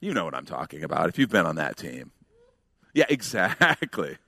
You 0.00 0.14
know 0.14 0.24
what 0.24 0.34
I'm 0.34 0.46
talking 0.46 0.84
about 0.84 1.08
if 1.08 1.18
you've 1.18 1.30
been 1.30 1.46
on 1.46 1.56
that 1.56 1.76
team. 1.76 2.12
Yeah, 2.94 3.06
exactly. 3.08 4.18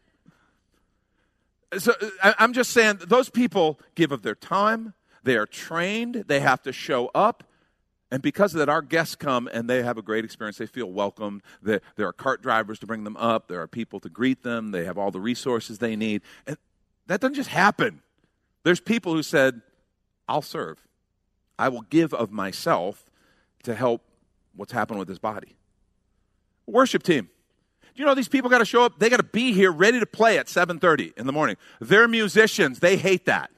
So 1.78 1.94
uh, 2.22 2.34
I'm 2.38 2.52
just 2.52 2.70
saying, 2.70 3.00
those 3.06 3.28
people 3.28 3.78
give 3.94 4.12
of 4.12 4.22
their 4.22 4.34
time, 4.34 4.94
they 5.22 5.36
are 5.36 5.46
trained, 5.46 6.24
they 6.26 6.40
have 6.40 6.62
to 6.62 6.72
show 6.72 7.10
up. 7.14 7.44
And 8.10 8.22
because 8.22 8.54
of 8.54 8.60
that, 8.60 8.68
our 8.68 8.82
guests 8.82 9.16
come 9.16 9.48
and 9.52 9.68
they 9.68 9.82
have 9.82 9.98
a 9.98 10.02
great 10.02 10.24
experience. 10.24 10.58
They 10.58 10.66
feel 10.66 10.90
welcome. 10.90 11.42
There, 11.60 11.80
there 11.96 12.06
are 12.06 12.12
cart 12.12 12.40
drivers 12.40 12.78
to 12.78 12.86
bring 12.86 13.02
them 13.02 13.16
up. 13.16 13.48
There 13.48 13.60
are 13.60 13.66
people 13.66 13.98
to 14.00 14.08
greet 14.08 14.44
them. 14.44 14.70
They 14.70 14.84
have 14.84 14.96
all 14.96 15.10
the 15.10 15.20
resources 15.20 15.78
they 15.78 15.96
need. 15.96 16.22
And 16.46 16.56
that 17.08 17.20
doesn't 17.20 17.34
just 17.34 17.50
happen. 17.50 18.02
There's 18.66 18.80
people 18.80 19.14
who 19.14 19.22
said, 19.22 19.62
I'll 20.28 20.42
serve. 20.42 20.84
I 21.56 21.68
will 21.68 21.82
give 21.82 22.12
of 22.12 22.32
myself 22.32 23.08
to 23.62 23.76
help 23.76 24.02
what's 24.56 24.72
happening 24.72 24.98
with 24.98 25.06
this 25.06 25.20
body. 25.20 25.54
Worship 26.66 27.04
team. 27.04 27.30
Do 27.94 28.02
you 28.02 28.04
know 28.04 28.16
these 28.16 28.26
people 28.26 28.50
got 28.50 28.58
to 28.58 28.64
show 28.64 28.82
up? 28.82 28.98
They 28.98 29.08
got 29.08 29.18
to 29.18 29.22
be 29.22 29.52
here 29.52 29.70
ready 29.70 30.00
to 30.00 30.04
play 30.04 30.36
at 30.36 30.48
7:30 30.48 31.16
in 31.16 31.28
the 31.28 31.32
morning. 31.32 31.54
They're 31.80 32.08
musicians. 32.08 32.80
They 32.80 32.96
hate 32.96 33.26
that. 33.26 33.52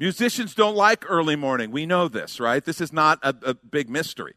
Musicians 0.00 0.56
don't 0.56 0.74
like 0.74 1.08
early 1.08 1.36
morning. 1.36 1.70
We 1.70 1.86
know 1.86 2.08
this, 2.08 2.40
right? 2.40 2.64
This 2.64 2.80
is 2.80 2.92
not 2.92 3.20
a, 3.22 3.36
a 3.44 3.54
big 3.54 3.88
mystery. 3.88 4.34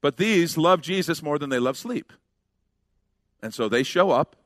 But 0.00 0.18
these 0.18 0.56
love 0.56 0.82
Jesus 0.82 1.20
more 1.20 1.36
than 1.36 1.50
they 1.50 1.58
love 1.58 1.76
sleep. 1.76 2.12
And 3.42 3.52
so 3.52 3.68
they 3.68 3.82
show 3.82 4.12
up 4.12 4.36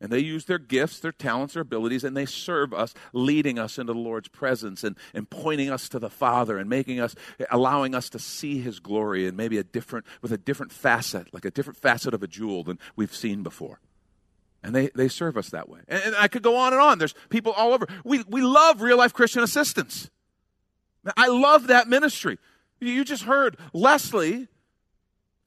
and 0.00 0.10
they 0.10 0.18
use 0.18 0.46
their 0.46 0.58
gifts, 0.58 1.00
their 1.00 1.12
talents, 1.12 1.54
their 1.54 1.62
abilities, 1.62 2.04
and 2.04 2.16
they 2.16 2.24
serve 2.24 2.72
us, 2.72 2.94
leading 3.12 3.58
us 3.58 3.78
into 3.78 3.92
the 3.92 3.98
Lord's 3.98 4.28
presence 4.28 4.82
and, 4.82 4.96
and 5.12 5.28
pointing 5.28 5.70
us 5.70 5.88
to 5.90 5.98
the 5.98 6.08
Father 6.08 6.56
and 6.56 6.70
making 6.70 7.00
us, 7.00 7.14
allowing 7.50 7.94
us 7.94 8.08
to 8.10 8.18
see 8.18 8.60
His 8.60 8.80
glory 8.80 9.26
and 9.26 9.36
maybe 9.36 9.58
a 9.58 9.64
different, 9.64 10.06
with 10.22 10.32
a 10.32 10.38
different 10.38 10.72
facet, 10.72 11.32
like 11.34 11.44
a 11.44 11.50
different 11.50 11.78
facet 11.78 12.14
of 12.14 12.22
a 12.22 12.26
jewel 12.26 12.64
than 12.64 12.78
we've 12.96 13.14
seen 13.14 13.42
before. 13.42 13.80
And 14.62 14.74
they, 14.74 14.88
they 14.94 15.08
serve 15.08 15.36
us 15.36 15.50
that 15.50 15.68
way. 15.68 15.80
And, 15.88 16.02
and 16.02 16.16
I 16.16 16.28
could 16.28 16.42
go 16.42 16.56
on 16.56 16.72
and 16.72 16.80
on. 16.80 16.98
There's 16.98 17.14
people 17.28 17.52
all 17.52 17.72
over. 17.72 17.86
We, 18.04 18.24
we 18.28 18.42
love 18.42 18.80
real 18.80 18.98
life 18.98 19.12
Christian 19.12 19.42
assistance. 19.42 20.10
I 21.16 21.28
love 21.28 21.68
that 21.68 21.88
ministry. 21.88 22.38
You 22.78 23.04
just 23.04 23.24
heard 23.24 23.58
Leslie 23.72 24.48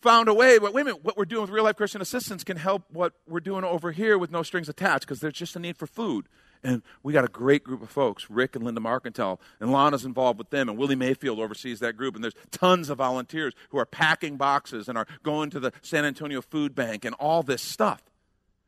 found 0.03 0.27
a 0.27 0.33
way, 0.33 0.59
but 0.59 0.73
wait 0.73 0.81
a 0.81 0.85
minute, 0.85 1.03
what 1.03 1.17
we're 1.17 1.25
doing 1.25 1.41
with 1.41 1.49
real 1.49 1.63
life 1.63 1.77
Christian 1.77 2.01
assistance 2.01 2.43
can 2.43 2.57
help 2.57 2.83
what 2.91 3.13
we're 3.27 3.39
doing 3.39 3.63
over 3.63 3.91
here 3.91 4.17
with 4.17 4.29
no 4.29 4.43
strings 4.43 4.67
attached 4.67 5.07
because 5.07 5.21
there's 5.21 5.33
just 5.33 5.55
a 5.55 5.59
need 5.59 5.77
for 5.77 5.87
food. 5.87 6.27
And 6.61 6.81
we 7.01 7.13
got 7.13 7.25
a 7.25 7.29
great 7.29 7.63
group 7.63 7.81
of 7.81 7.89
folks, 7.89 8.29
Rick 8.29 8.55
and 8.55 8.63
Linda 8.63 8.81
Markentel, 8.81 9.39
and 9.59 9.71
Lana's 9.71 10.05
involved 10.05 10.37
with 10.37 10.49
them, 10.49 10.69
and 10.69 10.77
Willie 10.77 10.95
Mayfield 10.95 11.39
oversees 11.39 11.79
that 11.79 11.97
group. 11.97 12.15
And 12.15 12.23
there's 12.23 12.35
tons 12.51 12.89
of 12.89 12.99
volunteers 12.99 13.53
who 13.69 13.79
are 13.79 13.85
packing 13.85 14.37
boxes 14.37 14.87
and 14.87 14.97
are 14.97 15.07
going 15.23 15.49
to 15.51 15.59
the 15.59 15.73
San 15.81 16.05
Antonio 16.05 16.41
Food 16.41 16.75
Bank 16.75 17.05
and 17.05 17.15
all 17.15 17.41
this 17.41 17.61
stuff. 17.61 18.01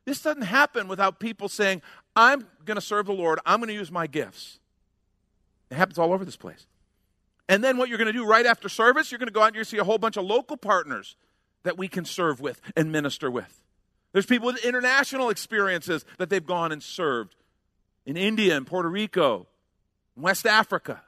This 0.05 0.21
doesn't 0.21 0.43
happen 0.43 0.87
without 0.87 1.19
people 1.19 1.49
saying, 1.49 1.81
I'm 2.15 2.47
going 2.63 2.75
to 2.75 2.81
serve 2.81 3.07
the 3.07 3.13
Lord, 3.13 3.39
I'm 3.45 3.59
going 3.59 3.69
to 3.69 3.73
use 3.73 3.91
my 3.91 4.07
gifts. 4.07 4.59
It 5.69 5.75
happens 5.75 5.97
all 5.97 6.13
over 6.13 6.23
this 6.23 6.37
place. 6.37 6.67
And 7.47 7.63
then 7.63 7.77
what 7.77 7.89
you're 7.89 7.97
going 7.97 8.11
to 8.11 8.13
do 8.13 8.25
right 8.25 8.45
after 8.45 8.69
service, 8.69 9.11
you're 9.11 9.19
going 9.19 9.27
to 9.27 9.33
go 9.33 9.41
out 9.41 9.47
and 9.47 9.55
you're 9.55 9.59
going 9.59 9.65
to 9.65 9.71
see 9.71 9.77
a 9.77 9.83
whole 9.83 9.97
bunch 9.97 10.17
of 10.17 10.25
local 10.25 10.57
partners 10.57 11.15
that 11.65 11.77
we 11.77 11.87
can 11.87 12.05
serve 12.05 12.39
with 12.39 12.61
and 12.77 12.91
minister 12.91 13.29
with. 13.29 13.61
There's 14.13 14.25
people 14.25 14.47
with 14.47 14.63
international 14.63 15.29
experiences 15.29 16.05
that 16.17 16.29
they've 16.29 16.45
gone 16.45 16.71
and 16.71 16.81
served 16.81 17.35
in 18.05 18.15
India 18.15 18.55
and 18.55 18.65
Puerto 18.65 18.87
Rico, 18.87 19.47
West 20.15 20.45
Africa. 20.45 21.01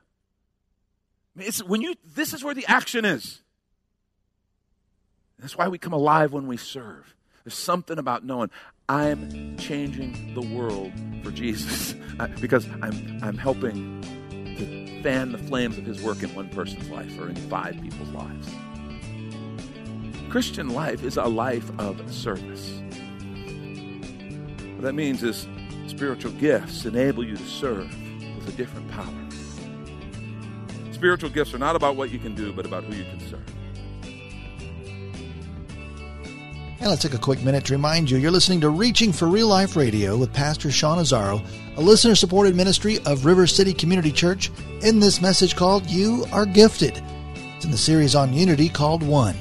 It's 1.38 1.64
when 1.64 1.82
you, 1.82 1.96
this 2.04 2.34
is 2.34 2.44
where 2.44 2.54
the 2.54 2.66
action 2.66 3.06
is. 3.06 3.42
That's 5.40 5.56
why 5.56 5.68
we 5.68 5.78
come 5.78 5.94
alive 5.94 6.34
when 6.34 6.48
we 6.48 6.58
serve. 6.58 7.16
There's 7.44 7.54
something 7.54 7.98
about 7.98 8.26
knowing 8.26 8.50
I'm 8.90 9.56
changing 9.58 10.34
the 10.34 10.42
world 10.42 10.92
for 11.24 11.32
Jesus 11.32 11.94
because 12.42 12.68
I'm, 12.82 13.20
I'm 13.22 13.38
helping 13.38 14.02
to 14.58 15.04
fan 15.04 15.32
the 15.32 15.38
flames 15.38 15.78
of 15.78 15.86
his 15.86 16.02
work 16.02 16.24
in 16.24 16.34
one 16.34 16.50
person's 16.50 16.90
life 16.90 17.18
or 17.20 17.30
in 17.30 17.36
five 17.36 17.80
people's 17.82 18.10
lives. 18.10 18.50
Christian 20.30 20.70
life 20.70 21.04
is 21.04 21.18
a 21.18 21.24
life 21.24 21.70
of 21.80 22.14
service. 22.14 22.82
What 24.76 24.82
that 24.84 24.94
means 24.94 25.24
is 25.24 25.48
spiritual 25.88 26.32
gifts 26.34 26.86
enable 26.86 27.24
you 27.24 27.38
to 27.38 27.46
serve 27.46 27.90
with 28.36 28.48
a 28.48 28.52
different 28.52 28.90
power. 28.92 29.14
Spiritual 30.92 31.30
gifts 31.30 31.54
are 31.54 31.60
not 31.60 31.76
about 31.76 31.96
what 31.96 32.12
you 32.12 32.20
can 32.20 32.36
do, 32.36 32.52
but 32.52 32.66
about 32.66 32.84
who 32.84 32.96
you 32.96 33.04
can 33.06 33.20
serve. 33.30 33.44
And 36.80 36.90
let's 36.90 37.02
take 37.02 37.14
a 37.14 37.18
quick 37.18 37.44
minute 37.44 37.66
to 37.66 37.74
remind 37.74 38.10
you 38.12 38.18
you're 38.18 38.30
listening 38.30 38.62
to 38.62 38.70
Reaching 38.70 39.12
for 39.12 39.28
Real 39.28 39.48
Life 39.48 39.76
Radio 39.76 40.18
with 40.18 40.34
Pastor 40.34 40.70
Sean 40.72 41.00
Azzaro, 41.00 41.44
a 41.76 41.82
listener 41.82 42.16
supported 42.16 42.56
ministry 42.56 43.00
of 43.06 43.26
River 43.26 43.48
City 43.48 43.74
Community 43.74 44.12
Church, 44.12 44.52
in 44.82 45.00
this 45.00 45.22
message 45.22 45.56
called 45.56 45.90
You 45.90 46.26
Are 46.32 46.46
Gifted. 46.46 47.02
It's 47.56 47.66
in 47.66 47.72
the 47.72 47.78
series 47.78 48.14
on 48.14 48.34
unity 48.34 48.70
called 48.70 49.02
One, 49.02 49.36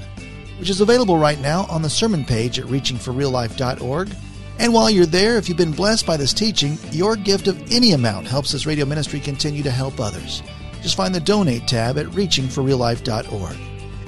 which 0.58 0.70
is 0.70 0.80
available 0.80 1.18
right 1.18 1.40
now 1.40 1.66
on 1.70 1.82
the 1.82 1.90
sermon 1.90 2.24
page 2.24 2.58
at 2.58 2.66
reachingforreallife.org 2.66 4.10
and 4.58 4.72
while 4.72 4.88
you're 4.88 5.06
there, 5.06 5.36
if 5.36 5.48
you've 5.48 5.58
been 5.58 5.72
blessed 5.72 6.06
by 6.06 6.16
this 6.16 6.32
teaching, 6.32 6.78
your 6.90 7.14
gift 7.14 7.46
of 7.46 7.60
any 7.70 7.92
amount 7.92 8.26
helps 8.26 8.52
this 8.52 8.66
radio 8.66 8.86
ministry 8.86 9.20
continue 9.20 9.62
to 9.62 9.70
help 9.70 10.00
others. 10.00 10.42
Just 10.82 10.96
find 10.96 11.14
the 11.14 11.20
donate 11.20 11.66
tab 11.66 11.98
at 11.98 12.06
reachingforreallife.org. 12.06 13.56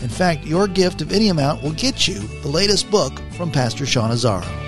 In 0.01 0.09
fact, 0.09 0.47
your 0.47 0.67
gift 0.69 1.03
of 1.03 1.13
any 1.13 1.29
amount 1.29 1.63
will 1.63 1.73
get 1.73 2.09
you 2.09 2.15
the 2.15 2.49
latest 2.49 2.91
book 2.91 3.13
from 3.37 3.51
Pastor 3.51 3.85
Sean 3.85 4.11
Azzaro. 4.11 4.68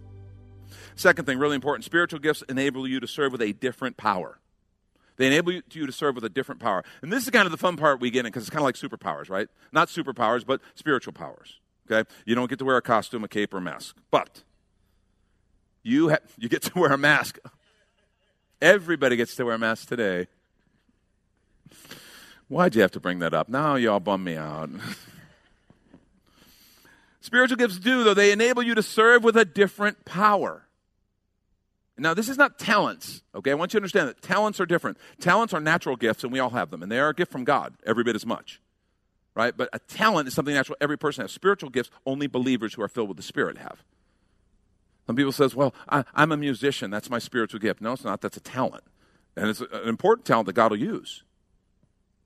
Second 1.01 1.25
thing, 1.25 1.39
really 1.39 1.55
important 1.55 1.83
spiritual 1.83 2.19
gifts 2.19 2.43
enable 2.47 2.87
you 2.87 2.99
to 2.99 3.07
serve 3.07 3.31
with 3.31 3.41
a 3.41 3.53
different 3.53 3.97
power. 3.97 4.37
They 5.17 5.25
enable 5.25 5.53
you 5.53 5.87
to 5.87 5.91
serve 5.91 6.13
with 6.13 6.23
a 6.23 6.29
different 6.29 6.61
power. 6.61 6.83
And 7.01 7.11
this 7.11 7.23
is 7.23 7.31
kind 7.31 7.47
of 7.47 7.51
the 7.51 7.57
fun 7.57 7.75
part 7.75 7.99
we 7.99 8.11
get 8.11 8.19
in 8.19 8.25
because 8.25 8.43
it's 8.43 8.51
kind 8.51 8.61
of 8.61 8.65
like 8.65 8.75
superpowers, 8.75 9.27
right? 9.27 9.47
Not 9.71 9.87
superpowers, 9.87 10.45
but 10.45 10.61
spiritual 10.75 11.13
powers. 11.13 11.59
Okay? 11.89 12.07
You 12.25 12.35
don't 12.35 12.51
get 12.51 12.59
to 12.59 12.65
wear 12.65 12.77
a 12.77 12.83
costume, 12.83 13.23
a 13.23 13.27
cape, 13.27 13.51
or 13.51 13.57
a 13.57 13.61
mask. 13.61 13.97
But 14.11 14.43
you, 15.81 16.09
ha- 16.09 16.19
you 16.37 16.47
get 16.47 16.61
to 16.63 16.79
wear 16.79 16.93
a 16.93 16.99
mask. 16.99 17.39
Everybody 18.61 19.15
gets 19.15 19.33
to 19.37 19.45
wear 19.45 19.55
a 19.55 19.59
mask 19.59 19.87
today. 19.87 20.27
Why'd 22.47 22.75
you 22.75 22.83
have 22.83 22.91
to 22.91 22.99
bring 22.99 23.17
that 23.19 23.33
up? 23.33 23.49
Now 23.49 23.73
you 23.73 23.89
all 23.91 23.99
bum 23.99 24.23
me 24.23 24.35
out. 24.35 24.69
Spiritual 27.21 27.57
gifts 27.57 27.79
do, 27.79 28.03
though, 28.03 28.13
they 28.13 28.31
enable 28.31 28.61
you 28.61 28.75
to 28.75 28.83
serve 28.83 29.23
with 29.23 29.35
a 29.35 29.45
different 29.45 30.05
power. 30.05 30.67
Now, 31.97 32.13
this 32.13 32.29
is 32.29 32.37
not 32.37 32.57
talents, 32.57 33.21
okay? 33.35 33.51
I 33.51 33.53
want 33.53 33.73
you 33.73 33.79
to 33.79 33.83
understand 33.83 34.07
that 34.09 34.21
talents 34.21 34.59
are 34.59 34.65
different. 34.65 34.97
Talents 35.19 35.53
are 35.53 35.59
natural 35.59 35.95
gifts, 35.95 36.23
and 36.23 36.31
we 36.31 36.39
all 36.39 36.49
have 36.49 36.71
them, 36.71 36.81
and 36.81 36.91
they 36.91 36.99
are 36.99 37.09
a 37.09 37.13
gift 37.13 37.31
from 37.31 37.43
God, 37.43 37.75
every 37.85 38.03
bit 38.03 38.15
as 38.15 38.25
much, 38.25 38.61
right? 39.35 39.55
But 39.55 39.69
a 39.73 39.79
talent 39.79 40.27
is 40.27 40.33
something 40.33 40.53
natural 40.53 40.77
every 40.81 40.97
person 40.97 41.23
has. 41.23 41.31
Spiritual 41.31 41.69
gifts, 41.69 41.91
only 42.05 42.27
believers 42.27 42.73
who 42.73 42.81
are 42.81 42.87
filled 42.87 43.09
with 43.09 43.17
the 43.17 43.23
Spirit 43.23 43.57
have. 43.57 43.83
Some 45.05 45.15
people 45.15 45.31
says, 45.31 45.53
well, 45.53 45.75
I, 45.89 46.05
am 46.15 46.31
a 46.31 46.37
musician. 46.37 46.89
That's 46.89 47.09
my 47.09 47.19
spiritual 47.19 47.59
gift. 47.59 47.81
No, 47.81 47.93
it's 47.93 48.03
not. 48.03 48.21
That's 48.21 48.37
a 48.37 48.41
talent. 48.41 48.83
And 49.35 49.49
it's 49.49 49.61
an 49.61 49.67
important 49.85 50.25
talent 50.25 50.45
that 50.47 50.53
God 50.53 50.71
will 50.71 50.79
use. 50.79 51.23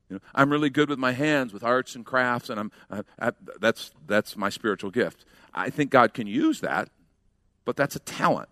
You 0.10 0.16
know, 0.16 0.22
I'm 0.36 0.52
really 0.52 0.70
good 0.70 0.90
with 0.90 1.00
my 1.00 1.12
hands, 1.12 1.52
with 1.52 1.64
arts 1.64 1.96
and 1.96 2.06
crafts, 2.06 2.50
and 2.50 2.60
I'm, 2.60 2.72
uh, 2.90 3.04
I, 3.20 3.32
that's, 3.60 3.92
that's 4.06 4.38
my 4.38 4.50
spiritual 4.50 4.92
gift. 4.92 5.26
I 5.54 5.70
think 5.70 5.90
God 5.90 6.14
can 6.14 6.28
use 6.28 6.62
that, 6.62 6.90
but 7.66 7.76
that's 7.76 7.96
a 7.96 8.00
talent. 8.00 8.50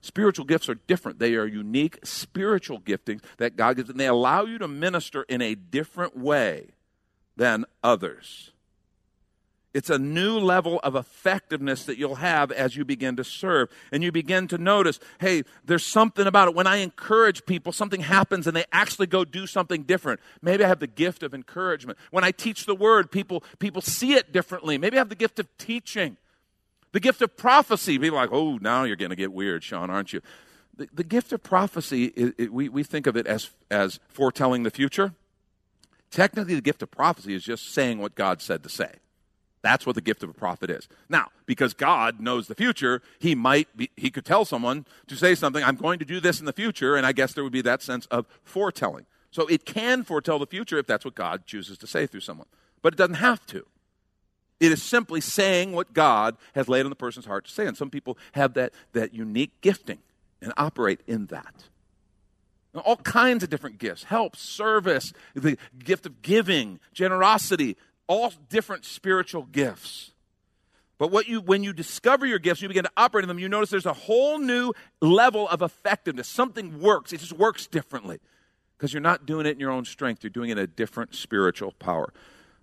Spiritual 0.00 0.46
gifts 0.46 0.68
are 0.68 0.74
different. 0.74 1.18
They 1.18 1.34
are 1.34 1.46
unique 1.46 1.98
spiritual 2.04 2.80
giftings 2.80 3.22
that 3.36 3.56
God 3.56 3.76
gives, 3.76 3.90
and 3.90 4.00
they 4.00 4.06
allow 4.06 4.44
you 4.44 4.58
to 4.58 4.68
minister 4.68 5.22
in 5.24 5.42
a 5.42 5.54
different 5.54 6.16
way 6.16 6.68
than 7.36 7.64
others. 7.82 8.52
It's 9.72 9.90
a 9.90 9.98
new 9.98 10.38
level 10.38 10.80
of 10.82 10.96
effectiveness 10.96 11.84
that 11.84 11.96
you'll 11.96 12.16
have 12.16 12.50
as 12.50 12.74
you 12.74 12.84
begin 12.84 13.14
to 13.16 13.24
serve. 13.24 13.68
And 13.92 14.02
you 14.02 14.10
begin 14.10 14.48
to 14.48 14.58
notice, 14.58 14.98
hey, 15.20 15.44
there's 15.64 15.84
something 15.84 16.26
about 16.26 16.48
it. 16.48 16.54
When 16.56 16.66
I 16.66 16.78
encourage 16.78 17.46
people, 17.46 17.70
something 17.72 18.00
happens 18.00 18.48
and 18.48 18.56
they 18.56 18.64
actually 18.72 19.06
go 19.06 19.24
do 19.24 19.46
something 19.46 19.84
different. 19.84 20.18
Maybe 20.42 20.64
I 20.64 20.68
have 20.68 20.80
the 20.80 20.88
gift 20.88 21.22
of 21.22 21.34
encouragement. 21.34 21.98
When 22.10 22.24
I 22.24 22.32
teach 22.32 22.66
the 22.66 22.74
word, 22.74 23.12
people, 23.12 23.44
people 23.60 23.80
see 23.80 24.14
it 24.14 24.32
differently. 24.32 24.76
Maybe 24.76 24.96
I 24.96 25.00
have 25.00 25.08
the 25.08 25.14
gift 25.14 25.38
of 25.38 25.46
teaching. 25.56 26.16
The 26.92 27.00
gift 27.00 27.22
of 27.22 27.36
prophecy, 27.36 27.98
people 27.98 28.18
are 28.18 28.22
like, 28.22 28.32
oh, 28.32 28.58
now 28.60 28.84
you're 28.84 28.96
going 28.96 29.10
to 29.10 29.16
get 29.16 29.32
weird, 29.32 29.62
Sean, 29.62 29.90
aren't 29.90 30.12
you? 30.12 30.20
The, 30.76 30.88
the 30.92 31.04
gift 31.04 31.32
of 31.32 31.42
prophecy, 31.42 32.06
it, 32.06 32.34
it, 32.38 32.52
we, 32.52 32.68
we 32.68 32.82
think 32.82 33.06
of 33.06 33.16
it 33.16 33.26
as, 33.26 33.50
as 33.70 34.00
foretelling 34.08 34.64
the 34.64 34.70
future. 34.70 35.14
Technically, 36.10 36.54
the 36.54 36.60
gift 36.60 36.82
of 36.82 36.90
prophecy 36.90 37.34
is 37.34 37.44
just 37.44 37.72
saying 37.72 37.98
what 37.98 38.14
God 38.14 38.42
said 38.42 38.62
to 38.64 38.68
say. 38.68 38.94
That's 39.62 39.84
what 39.84 39.94
the 39.94 40.00
gift 40.00 40.22
of 40.22 40.30
a 40.30 40.32
prophet 40.32 40.70
is. 40.70 40.88
Now, 41.08 41.28
because 41.46 41.74
God 41.74 42.18
knows 42.18 42.48
the 42.48 42.54
future, 42.54 43.02
he 43.18 43.34
might 43.34 43.68
be, 43.76 43.90
he 43.96 44.10
could 44.10 44.24
tell 44.24 44.44
someone 44.44 44.86
to 45.06 45.16
say 45.16 45.34
something, 45.34 45.62
I'm 45.62 45.76
going 45.76 45.98
to 45.98 46.04
do 46.04 46.18
this 46.18 46.40
in 46.40 46.46
the 46.46 46.52
future, 46.52 46.96
and 46.96 47.06
I 47.06 47.12
guess 47.12 47.34
there 47.34 47.44
would 47.44 47.52
be 47.52 47.62
that 47.62 47.82
sense 47.82 48.06
of 48.06 48.26
foretelling. 48.42 49.06
So 49.30 49.46
it 49.46 49.64
can 49.64 50.02
foretell 50.02 50.38
the 50.38 50.46
future 50.46 50.78
if 50.78 50.86
that's 50.86 51.04
what 51.04 51.14
God 51.14 51.46
chooses 51.46 51.78
to 51.78 51.86
say 51.86 52.06
through 52.06 52.20
someone. 52.20 52.48
But 52.82 52.94
it 52.94 52.96
doesn't 52.96 53.14
have 53.14 53.46
to. 53.46 53.66
It 54.60 54.70
is 54.70 54.82
simply 54.82 55.22
saying 55.22 55.72
what 55.72 55.94
God 55.94 56.36
has 56.54 56.68
laid 56.68 56.84
on 56.84 56.90
the 56.90 56.96
person's 56.96 57.24
heart 57.24 57.46
to 57.46 57.50
say. 57.50 57.66
And 57.66 57.76
some 57.76 57.90
people 57.90 58.18
have 58.32 58.54
that, 58.54 58.72
that 58.92 59.14
unique 59.14 59.52
gifting 59.62 59.98
and 60.42 60.52
operate 60.56 61.00
in 61.06 61.26
that. 61.26 61.54
Now, 62.74 62.82
all 62.82 62.96
kinds 62.96 63.42
of 63.42 63.50
different 63.50 63.78
gifts 63.78 64.04
help, 64.04 64.36
service, 64.36 65.12
the 65.34 65.56
gift 65.82 66.06
of 66.06 66.22
giving, 66.22 66.78
generosity, 66.92 67.76
all 68.06 68.32
different 68.48 68.84
spiritual 68.84 69.44
gifts. 69.44 70.12
But 70.98 71.10
what 71.10 71.26
you, 71.26 71.40
when 71.40 71.62
you 71.62 71.72
discover 71.72 72.26
your 72.26 72.38
gifts, 72.38 72.60
you 72.60 72.68
begin 72.68 72.84
to 72.84 72.90
operate 72.94 73.24
in 73.24 73.28
them, 73.28 73.38
you 73.38 73.48
notice 73.48 73.70
there's 73.70 73.86
a 73.86 73.94
whole 73.94 74.38
new 74.38 74.74
level 75.00 75.48
of 75.48 75.62
effectiveness. 75.62 76.28
Something 76.28 76.80
works, 76.80 77.14
it 77.14 77.20
just 77.20 77.32
works 77.32 77.66
differently. 77.66 78.20
Because 78.76 78.92
you're 78.92 79.00
not 79.00 79.26
doing 79.26 79.46
it 79.46 79.50
in 79.52 79.60
your 79.60 79.70
own 79.70 79.84
strength, 79.86 80.22
you're 80.22 80.30
doing 80.30 80.50
it 80.50 80.58
in 80.58 80.64
a 80.64 80.66
different 80.66 81.14
spiritual 81.14 81.72
power. 81.72 82.12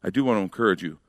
I 0.04 0.12
do 0.12 0.24
want 0.24 0.38
to 0.38 0.42
encourage 0.42 0.84
you 0.84 1.00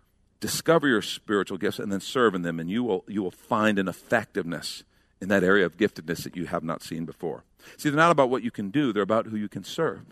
discover 0.40 0.88
your 0.88 1.02
spiritual 1.02 1.58
gifts 1.58 1.78
and 1.78 1.90
then 1.90 2.00
serve 2.00 2.34
in 2.34 2.42
them, 2.42 2.60
and 2.60 2.70
you 2.70 2.84
will, 2.84 3.04
you 3.08 3.22
will 3.22 3.30
find 3.30 3.78
an 3.78 3.88
effectiveness 3.88 4.84
in 5.20 5.28
that 5.28 5.42
area 5.42 5.66
of 5.66 5.76
giftedness 5.76 6.22
that 6.22 6.36
you 6.36 6.46
have 6.46 6.62
not 6.62 6.82
seen 6.82 7.04
before. 7.04 7.44
See, 7.76 7.90
they're 7.90 7.96
not 7.96 8.12
about 8.12 8.30
what 8.30 8.42
you 8.42 8.50
can 8.50 8.70
do, 8.70 8.92
they're 8.92 9.02
about 9.02 9.26
who 9.26 9.36
you 9.36 9.48
can 9.48 9.64
serve. 9.64 10.02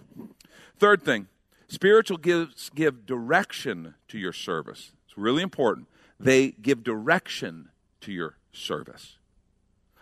Third 0.78 1.02
thing, 1.02 1.28
spiritual 1.68 2.18
gifts 2.18 2.71
give 2.75 3.06
direction 3.06 3.95
to 4.09 4.18
your 4.18 4.33
service. 4.33 4.92
It's 5.06 5.16
really 5.16 5.42
important 5.42 5.87
they 6.18 6.50
give 6.50 6.83
direction 6.83 7.68
to 8.00 8.12
your 8.12 8.37
service. 8.52 9.16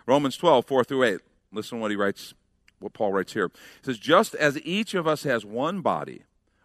Romans 0.06 0.36
12, 0.36 0.64
4 0.64 0.84
through 0.84 1.04
8. 1.04 1.20
Listen 1.52 1.78
to 1.78 1.82
what 1.82 1.90
he 1.90 1.96
writes, 1.96 2.34
what 2.78 2.92
Paul 2.92 3.12
writes 3.12 3.32
here. 3.32 3.50
He 3.80 3.86
says, 3.86 3.98
Just 3.98 4.34
as 4.34 4.60
each 4.62 4.94
of 4.94 5.06
us 5.06 5.24
has 5.24 5.44
one 5.44 5.80
body 5.80 6.22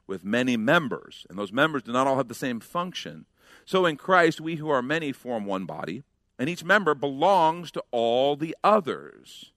with 0.07 0.23
many 0.23 0.57
members, 0.57 1.25
and 1.29 1.37
those 1.37 1.51
members 1.51 1.83
do 1.83 1.91
not 1.91 2.07
all 2.07 2.17
have 2.17 2.27
the 2.27 2.35
same 2.35 2.59
function, 2.59 3.25
so 3.65 3.85
in 3.85 3.97
Christ 3.97 4.41
we 4.41 4.55
who 4.55 4.69
are 4.69 4.81
many 4.81 5.11
form 5.11 5.45
one 5.45 5.65
body, 5.65 6.03
and 6.37 6.49
each 6.49 6.63
member 6.63 6.95
belongs 6.95 7.71
to 7.71 7.83
all 7.91 8.35
the 8.35 8.55
others. 8.63 9.51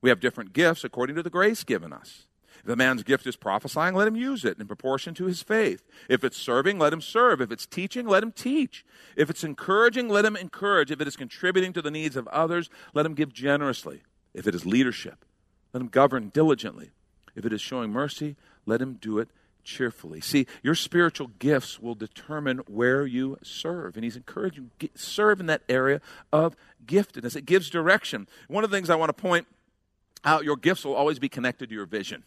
We 0.00 0.10
have 0.10 0.20
different 0.20 0.52
gifts 0.52 0.84
according 0.84 1.16
to 1.16 1.22
the 1.22 1.30
grace 1.30 1.64
given 1.64 1.92
us. 1.92 2.26
If 2.62 2.72
a 2.72 2.76
man's 2.76 3.04
gift 3.04 3.26
is 3.26 3.36
prophesying, 3.36 3.94
let 3.94 4.08
him 4.08 4.16
use 4.16 4.44
it 4.44 4.58
in 4.58 4.66
proportion 4.66 5.14
to 5.14 5.26
his 5.26 5.40
faith. 5.40 5.84
If 6.08 6.24
it's 6.24 6.36
serving, 6.36 6.78
let 6.78 6.92
him 6.92 7.00
serve. 7.00 7.40
If 7.40 7.52
it's 7.52 7.66
teaching, 7.66 8.08
let 8.08 8.24
him 8.24 8.32
teach. 8.32 8.84
If 9.14 9.30
it's 9.30 9.44
encouraging, 9.44 10.08
let 10.08 10.24
him 10.24 10.34
encourage. 10.34 10.90
If 10.90 11.00
it 11.00 11.06
is 11.06 11.16
contributing 11.16 11.72
to 11.74 11.82
the 11.82 11.92
needs 11.92 12.16
of 12.16 12.26
others, 12.28 12.68
let 12.92 13.06
him 13.06 13.14
give 13.14 13.32
generously. 13.32 14.02
If 14.34 14.48
it 14.48 14.54
is 14.54 14.66
leadership, 14.66 15.24
let 15.72 15.80
him 15.80 15.88
govern 15.88 16.30
diligently. 16.30 16.90
If 17.36 17.44
it 17.44 17.52
is 17.52 17.60
showing 17.60 17.92
mercy, 17.92 18.34
let 18.64 18.82
him 18.82 18.94
do 18.94 19.18
it 19.18 19.28
cheerfully. 19.66 20.22
See, 20.22 20.46
your 20.62 20.74
spiritual 20.74 21.30
gifts 21.38 21.78
will 21.78 21.94
determine 21.94 22.58
where 22.66 23.04
you 23.04 23.36
serve. 23.42 23.96
And 23.96 24.04
he's 24.04 24.16
encouraging 24.16 24.70
you 24.80 24.88
serve 24.94 25.40
in 25.40 25.46
that 25.46 25.62
area 25.68 26.00
of 26.32 26.56
giftedness. 26.86 27.36
It 27.36 27.44
gives 27.44 27.68
direction. 27.68 28.26
One 28.48 28.64
of 28.64 28.70
the 28.70 28.76
things 28.76 28.88
I 28.88 28.96
want 28.96 29.10
to 29.10 29.20
point 29.20 29.46
out, 30.24 30.44
your 30.44 30.56
gifts 30.56 30.84
will 30.84 30.94
always 30.94 31.18
be 31.18 31.28
connected 31.28 31.68
to 31.68 31.74
your 31.74 31.86
vision 31.86 32.24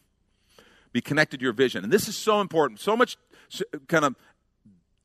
be 0.91 1.01
connected 1.01 1.39
to 1.39 1.43
your 1.43 1.53
vision. 1.53 1.83
And 1.83 1.93
this 1.93 2.07
is 2.07 2.17
so 2.17 2.41
important. 2.41 2.79
So 2.79 2.95
much 2.95 3.17
kind 3.87 4.05
of 4.05 4.15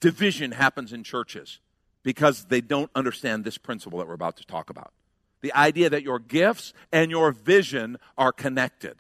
division 0.01 0.53
happens 0.53 0.93
in 0.93 1.05
churches 1.05 1.61
because 2.03 2.47
they 2.47 2.61
don't 2.61 2.91
understand 2.95 3.45
this 3.45 3.59
principle 3.59 3.99
that 3.99 4.09
we're 4.09 4.15
about 4.15 4.37
to 4.39 4.45
talk 4.45 4.71
about. 4.71 4.93
The 5.41 5.53
idea 5.55 5.91
that 5.91 6.03
your 6.03 6.19
gifts 6.19 6.73
and 6.93 7.11
your 7.11 7.33
vision 7.33 7.99
are 8.17 8.33
connected. 8.33 8.97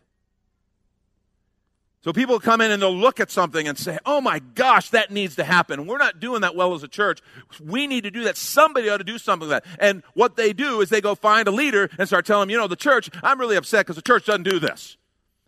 So 2.04 2.12
people 2.12 2.38
come 2.38 2.60
in 2.60 2.70
and 2.70 2.82
they'll 2.82 2.94
look 2.94 3.18
at 3.18 3.30
something 3.30 3.66
and 3.66 3.78
say, 3.78 3.98
oh 4.04 4.20
my 4.20 4.38
gosh, 4.38 4.90
that 4.90 5.10
needs 5.10 5.36
to 5.36 5.44
happen. 5.44 5.86
We're 5.86 5.96
not 5.96 6.20
doing 6.20 6.42
that 6.42 6.54
well 6.54 6.74
as 6.74 6.82
a 6.82 6.88
church. 6.88 7.22
We 7.58 7.86
need 7.86 8.04
to 8.04 8.10
do 8.10 8.24
that. 8.24 8.36
Somebody 8.36 8.90
ought 8.90 8.98
to 8.98 9.04
do 9.04 9.16
something 9.16 9.48
like 9.48 9.64
that. 9.64 9.76
And 9.80 10.02
what 10.12 10.36
they 10.36 10.52
do 10.52 10.82
is 10.82 10.90
they 10.90 11.00
go 11.00 11.14
find 11.14 11.48
a 11.48 11.50
leader 11.50 11.88
and 11.98 12.06
start 12.06 12.26
telling 12.26 12.48
them, 12.48 12.50
you 12.50 12.58
know, 12.58 12.68
the 12.68 12.76
church, 12.76 13.08
I'm 13.22 13.40
really 13.40 13.56
upset 13.56 13.86
because 13.86 13.96
the 13.96 14.02
church 14.02 14.26
doesn't 14.26 14.42
do 14.42 14.58
this. 14.58 14.98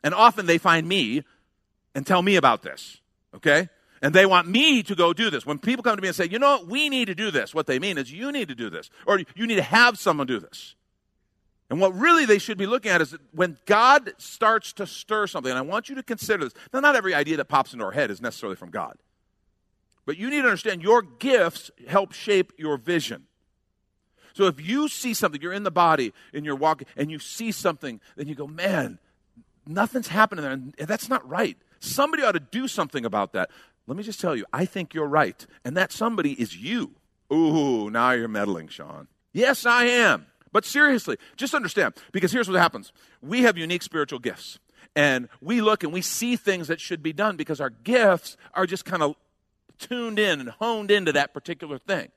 And 0.03 0.15
often 0.15 0.47
they 0.47 0.57
find 0.57 0.89
me 0.89 1.25
and 1.95 2.07
tell 2.07 2.23
me 2.23 2.37
about 2.37 2.63
this, 2.63 3.03
okay? 3.35 3.69
And 4.01 4.15
they 4.15 4.25
want 4.25 4.49
me 4.49 4.83
to 4.85 4.95
go 4.95 5.13
do 5.13 5.29
this. 5.29 5.45
When 5.45 5.59
people 5.59 5.83
come 5.83 5.97
to 5.97 6.01
me 6.01 6.09
and 6.09 6.17
say, 6.17 6.27
you 6.27 6.39
know 6.39 6.57
what, 6.57 6.69
we 6.69 6.89
need 6.89 7.09
to 7.09 7.15
do 7.15 7.31
this, 7.31 7.55
what 7.55 7.67
they 7.67 7.79
mean 7.79 7.99
is 7.99 8.11
you 8.11 8.33
need 8.33 8.49
to 8.49 8.55
do 8.55 8.71
this, 8.71 8.89
or 9.07 9.21
you 9.35 9.47
need 9.47 9.57
to 9.57 9.63
have 9.63 9.99
someone 9.99 10.27
do 10.27 10.39
this. 10.39 10.76
And 11.69 11.81
what 11.81 11.95
really 11.97 12.27
they 12.27 12.39
should 12.39 12.59
be 12.59 12.67
looking 12.67 12.93
at 12.93 13.01
is 13.01 13.17
when 13.33 13.59
God 13.67 14.13
starts 14.19 14.73
to 14.75 14.87
stir 14.87 15.27
something, 15.27 15.51
and 15.51 15.59
I 15.59 15.63
want 15.63 15.89
you 15.89 15.97
to 15.97 16.03
consider 16.03 16.45
this. 16.45 16.55
Now, 16.73 16.81
not 16.81 16.95
every 16.95 17.13
idea 17.13 17.37
that 17.39 17.47
pops 17.47 17.73
into 17.73 17.85
our 17.85 17.93
head 17.93 18.11
is 18.11 18.21
necessarily 18.21 18.57
from 18.57 18.71
God. 18.71 18.97
But 20.05 20.17
you 20.17 20.31
need 20.31 20.43
to 20.43 20.47
understand 20.47 20.83
your 20.83 21.03
gifts 21.03 21.73
help 21.89 22.13
shape 22.13 22.53
your 22.57 22.77
vision. 22.77 23.25
So 24.35 24.45
if 24.45 24.65
you 24.65 24.87
see 24.89 25.15
something, 25.15 25.43
you're 25.43 25.53
in 25.53 25.65
the 25.65 25.71
body 25.73 26.13
and 26.33 26.45
you're 26.45 26.55
walking, 26.55 26.87
and 26.97 27.11
you 27.11 27.19
see 27.19 27.51
something, 27.51 28.01
then 28.17 28.29
you 28.29 28.37
go, 28.37 28.47
man, 28.47 29.01
nothing's 29.67 30.09
happening 30.09 30.45
there. 30.45 30.53
And 30.53 30.75
that's 30.79 31.09
not 31.09 31.29
right. 31.29 31.57
Somebody 31.81 32.23
ought 32.23 32.33
to 32.33 32.41
do 32.41 32.69
something 32.69 33.05
about 33.05 33.33
that. 33.33 33.51
Let 33.89 33.97
me 33.97 34.05
just 34.05 34.21
tell 34.21 34.37
you, 34.37 34.45
I 34.53 34.67
think 34.67 34.95
you're 34.95 35.09
right. 35.09 35.45
And 35.65 35.77
that 35.77 35.91
somebody 35.91 36.33
is 36.41 36.57
you. 36.57 36.93
Ooh, 37.33 37.91
now 37.91 38.13
you're 38.13 38.29
meddling, 38.29 38.69
Sean. 38.69 39.09
Yes, 39.33 39.67
I 39.67 39.87
am. 39.87 40.27
But 40.53 40.65
seriously, 40.65 41.17
just 41.37 41.55
understand, 41.55 41.95
because 42.13 42.33
here's 42.33 42.49
what 42.49 42.59
happens 42.59 42.93
we 43.23 43.43
have 43.43 43.59
unique 43.59 43.83
spiritual 43.83 44.19
gifts. 44.19 44.59
And 44.95 45.29
we 45.43 45.61
look 45.61 45.85
and 45.85 45.93
we 45.93 46.01
see 46.01 46.37
things 46.37 46.69
that 46.69 46.81
should 46.81 47.03
be 47.03 47.13
done 47.13 47.37
because 47.37 47.61
our 47.61 47.71
gifts 47.71 48.37
are 48.55 48.67
just 48.67 48.87
kind 48.87 49.03
of 49.03 49.15
tuned 49.79 50.19
in 50.19 50.41
and 50.41 50.49
honed 50.51 50.91
into 50.91 51.13
that 51.13 51.35
particular 51.35 51.79
thing. 51.79 52.09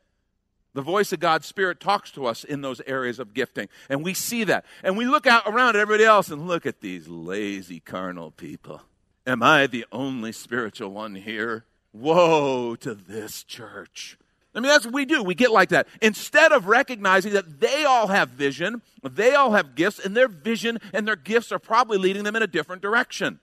The 0.73 0.81
voice 0.81 1.11
of 1.11 1.19
God's 1.19 1.47
Spirit 1.47 1.79
talks 1.79 2.11
to 2.11 2.25
us 2.25 2.43
in 2.43 2.61
those 2.61 2.79
areas 2.85 3.19
of 3.19 3.33
gifting. 3.33 3.67
And 3.89 4.03
we 4.03 4.13
see 4.13 4.43
that. 4.45 4.65
And 4.83 4.97
we 4.97 5.05
look 5.05 5.27
out 5.27 5.43
around 5.45 5.69
at 5.69 5.77
everybody 5.77 6.05
else 6.05 6.29
and 6.29 6.47
look 6.47 6.65
at 6.65 6.79
these 6.79 7.07
lazy 7.07 7.79
carnal 7.79 8.31
people. 8.31 8.81
Am 9.25 9.43
I 9.43 9.67
the 9.67 9.85
only 9.91 10.31
spiritual 10.31 10.91
one 10.91 11.15
here? 11.15 11.65
Woe 11.91 12.75
to 12.77 12.93
this 12.93 13.43
church. 13.43 14.17
I 14.59 14.61
mean, 14.61 14.71
that's 14.71 14.83
what 14.83 14.93
we 14.93 15.05
do. 15.05 15.23
We 15.23 15.35
get 15.35 15.51
like 15.51 15.69
that. 15.69 15.87
Instead 16.01 16.51
of 16.51 16.67
recognizing 16.67 17.31
that 17.31 17.61
they 17.61 17.85
all 17.85 18.07
have 18.07 18.27
vision, 18.27 18.81
they 19.01 19.33
all 19.33 19.51
have 19.51 19.73
gifts, 19.73 19.99
and 19.99 20.17
their 20.17 20.27
vision 20.27 20.79
and 20.91 21.07
their 21.07 21.15
gifts 21.15 21.53
are 21.53 21.59
probably 21.59 21.97
leading 21.97 22.23
them 22.25 22.35
in 22.35 22.43
a 22.43 22.47
different 22.47 22.81
direction. 22.81 23.39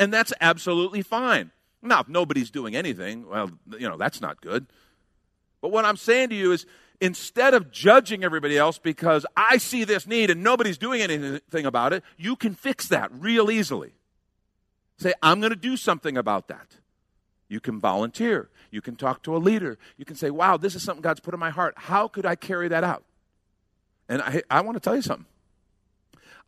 And 0.00 0.12
that's 0.12 0.32
absolutely 0.40 1.02
fine. 1.02 1.52
Now, 1.82 2.00
if 2.00 2.08
nobody's 2.08 2.50
doing 2.50 2.74
anything, 2.74 3.28
well, 3.28 3.48
you 3.78 3.88
know, 3.88 3.96
that's 3.96 4.20
not 4.20 4.40
good. 4.40 4.66
But 5.60 5.70
what 5.70 5.84
I'm 5.84 5.96
saying 5.96 6.30
to 6.30 6.34
you 6.34 6.50
is 6.50 6.66
instead 7.00 7.54
of 7.54 7.70
judging 7.70 8.24
everybody 8.24 8.58
else 8.58 8.76
because 8.76 9.24
I 9.36 9.58
see 9.58 9.84
this 9.84 10.04
need 10.04 10.30
and 10.30 10.42
nobody's 10.42 10.78
doing 10.78 11.00
anything 11.00 11.64
about 11.64 11.92
it, 11.92 12.02
you 12.16 12.34
can 12.34 12.54
fix 12.54 12.88
that 12.88 13.12
real 13.12 13.52
easily. 13.52 13.92
Say, 14.98 15.14
I'm 15.22 15.38
going 15.38 15.50
to 15.50 15.56
do 15.56 15.76
something 15.76 16.16
about 16.16 16.48
that. 16.48 16.78
You 17.48 17.60
can 17.60 17.78
volunteer. 17.78 18.48
You 18.70 18.80
can 18.80 18.96
talk 18.96 19.22
to 19.22 19.36
a 19.36 19.38
leader. 19.38 19.78
You 19.96 20.04
can 20.04 20.16
say, 20.16 20.30
wow, 20.30 20.56
this 20.56 20.74
is 20.74 20.82
something 20.82 21.02
God's 21.02 21.20
put 21.20 21.34
in 21.34 21.40
my 21.40 21.50
heart. 21.50 21.74
How 21.76 22.08
could 22.08 22.26
I 22.26 22.34
carry 22.34 22.68
that 22.68 22.84
out? 22.84 23.04
And 24.08 24.22
I, 24.22 24.42
I 24.50 24.60
want 24.60 24.76
to 24.76 24.80
tell 24.80 24.96
you 24.96 25.02
something. 25.02 25.26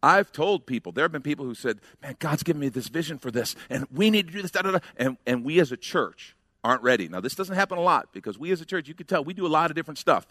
I've 0.03 0.31
told 0.31 0.67
people, 0.67 0.93
there 0.93 1.05
have 1.05 1.13
been 1.13 1.23
people 1.23 1.45
who 1.45 1.55
said, 1.55 1.81
man, 2.03 2.17
God's 2.19 2.43
given 2.43 2.61
me 2.61 2.69
this 2.69 2.89
vision 2.89 3.19
for 3.19 3.31
this, 3.31 3.57
and 3.69 3.87
we 3.93 4.11
need 4.11 4.29
to 4.29 4.33
do 4.33 4.43
this, 4.43 4.53
da, 4.53 4.63
da, 4.63 4.73
da. 4.73 4.79
And, 4.97 5.17
and 5.27 5.45
we 5.45 5.59
as 5.59 5.73
a 5.73 5.77
church 5.77 6.37
aren't 6.63 6.83
ready. 6.83 7.09
Now, 7.09 7.21
this 7.21 7.35
doesn't 7.35 7.55
happen 7.55 7.79
a 7.79 7.83
lot 7.83 8.13
because 8.13 8.39
we 8.39 8.53
as 8.53 8.61
a 8.61 8.65
church, 8.65 8.87
you 8.87 8.95
can 8.95 9.07
tell, 9.07 9.25
we 9.25 9.35
do 9.35 9.47
a 9.47 9.49
lot 9.49 9.71
of 9.71 9.77
different 9.77 9.99
stuff. 9.99 10.27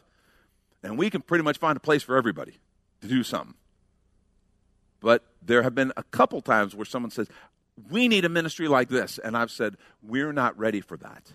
And 0.84 0.98
we 0.98 1.10
can 1.10 1.22
pretty 1.22 1.44
much 1.44 1.58
find 1.58 1.76
a 1.76 1.80
place 1.80 2.04
for 2.04 2.16
everybody 2.16 2.54
to 3.02 3.08
do 3.08 3.24
something. 3.24 3.56
But 5.02 5.24
there 5.42 5.64
have 5.64 5.76
been 5.76 5.92
a 5.98 6.04
couple 6.04 6.42
times 6.42 6.76
where 6.76 6.86
someone 6.86 7.12
says, 7.12 7.28
we 7.90 8.08
need 8.08 8.26
a 8.26 8.30
ministry 8.30 8.68
like 8.68 8.90
this. 8.90 9.18
And 9.18 9.38
I've 9.38 9.52
said, 9.52 9.78
we're 10.02 10.34
not 10.34 10.58
ready 10.58 10.82
for 10.82 10.98
that. 10.98 11.34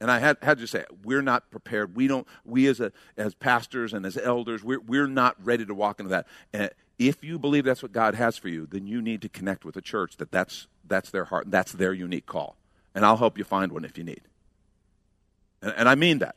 And 0.00 0.10
I 0.10 0.18
had, 0.18 0.38
had 0.42 0.58
to 0.58 0.66
say, 0.66 0.84
we're 1.02 1.22
not 1.22 1.50
prepared. 1.50 1.94
We 1.96 2.08
don't, 2.08 2.26
we 2.44 2.66
as, 2.66 2.80
a, 2.80 2.92
as 3.16 3.34
pastors 3.34 3.94
and 3.94 4.04
as 4.04 4.16
elders, 4.16 4.62
we're, 4.62 4.80
we're 4.80 5.06
not 5.06 5.36
ready 5.44 5.64
to 5.64 5.74
walk 5.74 6.00
into 6.00 6.10
that. 6.10 6.26
And 6.52 6.70
if 6.98 7.24
you 7.24 7.38
believe 7.38 7.64
that's 7.64 7.82
what 7.82 7.92
God 7.92 8.14
has 8.14 8.36
for 8.36 8.48
you, 8.48 8.66
then 8.66 8.86
you 8.86 9.00
need 9.00 9.22
to 9.22 9.28
connect 9.28 9.64
with 9.64 9.76
a 9.76 9.80
church 9.80 10.16
that 10.18 10.30
that's, 10.30 10.66
that's 10.86 11.10
their 11.10 11.24
heart, 11.26 11.44
and 11.44 11.52
that's 11.52 11.72
their 11.72 11.92
unique 11.92 12.26
call. 12.26 12.56
And 12.94 13.04
I'll 13.04 13.16
help 13.16 13.38
you 13.38 13.44
find 13.44 13.72
one 13.72 13.84
if 13.84 13.96
you 13.96 14.04
need. 14.04 14.22
And, 15.62 15.72
and 15.76 15.88
I 15.88 15.94
mean 15.94 16.18
that. 16.18 16.36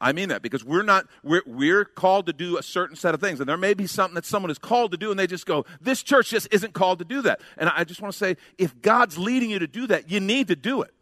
I 0.00 0.12
mean 0.12 0.28
that 0.28 0.42
because 0.42 0.64
we're 0.64 0.82
not, 0.82 1.06
we're, 1.24 1.42
we're 1.44 1.84
called 1.84 2.26
to 2.26 2.32
do 2.32 2.56
a 2.56 2.62
certain 2.62 2.96
set 2.96 3.14
of 3.14 3.20
things. 3.20 3.40
And 3.40 3.48
there 3.48 3.56
may 3.56 3.74
be 3.74 3.86
something 3.86 4.14
that 4.14 4.24
someone 4.24 4.50
is 4.50 4.58
called 4.58 4.92
to 4.92 4.96
do 4.96 5.10
and 5.10 5.18
they 5.18 5.26
just 5.26 5.46
go, 5.46 5.64
this 5.80 6.02
church 6.02 6.30
just 6.30 6.46
isn't 6.52 6.72
called 6.72 7.00
to 7.00 7.04
do 7.04 7.22
that. 7.22 7.40
And 7.56 7.68
I 7.68 7.84
just 7.84 8.00
want 8.00 8.12
to 8.12 8.18
say, 8.18 8.36
if 8.58 8.80
God's 8.80 9.18
leading 9.18 9.50
you 9.50 9.58
to 9.58 9.66
do 9.66 9.86
that, 9.88 10.10
you 10.10 10.20
need 10.20 10.48
to 10.48 10.56
do 10.56 10.82
it. 10.82 10.94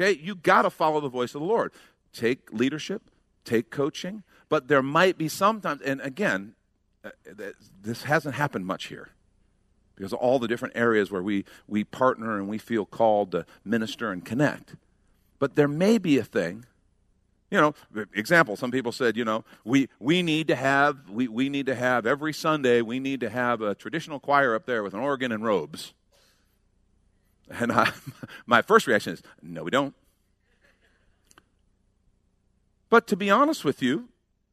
Okay? 0.00 0.18
You 0.20 0.36
got 0.36 0.62
to 0.62 0.70
follow 0.70 1.00
the 1.00 1.08
voice 1.08 1.34
of 1.34 1.40
the 1.40 1.46
Lord. 1.46 1.72
Take 2.12 2.52
leadership, 2.52 3.10
take 3.44 3.70
coaching, 3.70 4.22
but 4.48 4.68
there 4.68 4.82
might 4.82 5.18
be 5.18 5.28
sometimes, 5.28 5.82
and 5.82 6.00
again, 6.00 6.54
uh, 7.04 7.10
this 7.82 8.04
hasn't 8.04 8.36
happened 8.36 8.66
much 8.66 8.86
here 8.86 9.10
because 9.96 10.12
all 10.12 10.38
the 10.38 10.46
different 10.46 10.76
areas 10.76 11.10
where 11.10 11.22
we, 11.22 11.44
we 11.66 11.82
partner 11.82 12.36
and 12.36 12.46
we 12.48 12.56
feel 12.56 12.86
called 12.86 13.32
to 13.32 13.44
minister 13.64 14.12
and 14.12 14.24
connect. 14.24 14.76
But 15.40 15.56
there 15.56 15.68
may 15.68 15.98
be 15.98 16.18
a 16.18 16.24
thing 16.24 16.64
You 17.50 17.58
know, 17.60 17.74
example, 18.14 18.56
some 18.56 18.70
people 18.70 18.92
said, 18.92 19.16
you 19.16 19.24
know, 19.24 19.44
we, 19.64 19.88
we 19.98 20.22
need 20.22 20.48
to 20.48 20.54
have, 20.54 21.08
we, 21.08 21.28
we 21.28 21.48
need 21.48 21.66
to 21.66 21.74
have 21.74 22.04
every 22.04 22.34
Sunday, 22.34 22.82
we 22.82 23.00
need 23.00 23.20
to 23.20 23.30
have 23.30 23.62
a 23.62 23.74
traditional 23.74 24.20
choir 24.20 24.54
up 24.54 24.66
there 24.66 24.82
with 24.82 24.92
an 24.92 25.00
organ 25.00 25.32
and 25.32 25.42
robes. 25.42 25.94
And 27.48 27.72
I, 27.72 27.90
my 28.46 28.60
first 28.60 28.86
reaction 28.86 29.14
is, 29.14 29.22
no, 29.40 29.62
we 29.64 29.70
don't. 29.70 29.94
But 32.90 33.06
to 33.08 33.16
be 33.16 33.30
honest 33.30 33.64
with 33.64 33.82
you, 33.82 34.08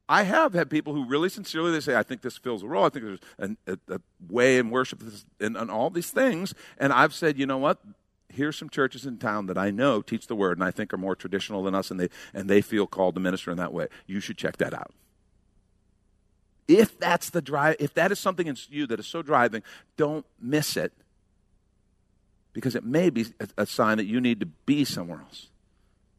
I 0.08 0.24
have 0.24 0.54
had 0.54 0.70
people 0.70 0.94
who 0.94 1.06
really 1.06 1.30
sincerely 1.30 1.72
they 1.72 1.80
say, 1.80 1.96
I 1.96 2.04
think 2.04 2.22
this 2.22 2.38
fills 2.38 2.64
a 2.64 2.68
role. 2.68 2.86
I 2.86 2.90
think 2.90 3.06
there's 3.06 3.20
an, 3.40 3.58
a, 3.66 3.78
a, 3.96 4.00
way 4.30 4.58
in 4.58 4.70
worship 4.70 5.02
and, 5.40 5.58
and 5.58 5.72
all 5.72 5.90
these 5.90 6.12
things. 6.12 6.54
And 6.78 6.94
I've 6.94 7.14
said, 7.14 7.40
you 7.40 7.46
know 7.46 7.58
what? 7.58 7.80
Here's 8.36 8.58
some 8.58 8.70
churches 8.70 9.06
in 9.06 9.18
town 9.18 9.46
that 9.48 9.58
I 9.58 9.72
know 9.72 10.02
teach 10.02 10.28
the 10.28 10.36
word 10.36 10.58
and 10.58 10.64
I 10.64 10.72
think 10.72 10.94
are 10.94 10.98
more 10.98 11.16
traditional 11.16 11.64
than 11.64 11.74
us 11.74 11.90
and 11.90 12.00
they, 12.00 12.10
and 12.34 12.50
they 12.50 12.62
feel 12.62 12.86
called 12.88 13.16
to 13.16 13.22
minister 13.22 13.52
in 13.52 13.58
that 13.58 13.74
way. 13.74 13.88
You 14.06 14.20
should 14.20 14.38
check 14.38 14.58
that 14.58 14.74
out. 14.74 14.92
If 16.68 16.98
that's 17.00 17.30
the 17.30 17.42
drive, 17.42 17.76
if 17.80 17.94
that 17.94 18.12
is 18.12 18.20
something 18.20 18.48
in 18.48 18.58
you 18.70 18.88
that 18.88 19.00
is 19.00 19.08
so 19.08 19.22
driving, 19.22 19.64
don't 19.98 20.26
miss 20.40 20.76
it 20.78 20.92
because 22.54 22.76
it 22.76 22.84
may 22.84 23.10
be 23.10 23.26
a, 23.58 23.66
sign 23.66 23.98
that 23.98 24.06
you 24.06 24.20
need 24.20 24.40
to 24.40 24.46
be 24.46 24.86
somewhere 24.86 25.20
else. 25.20 25.50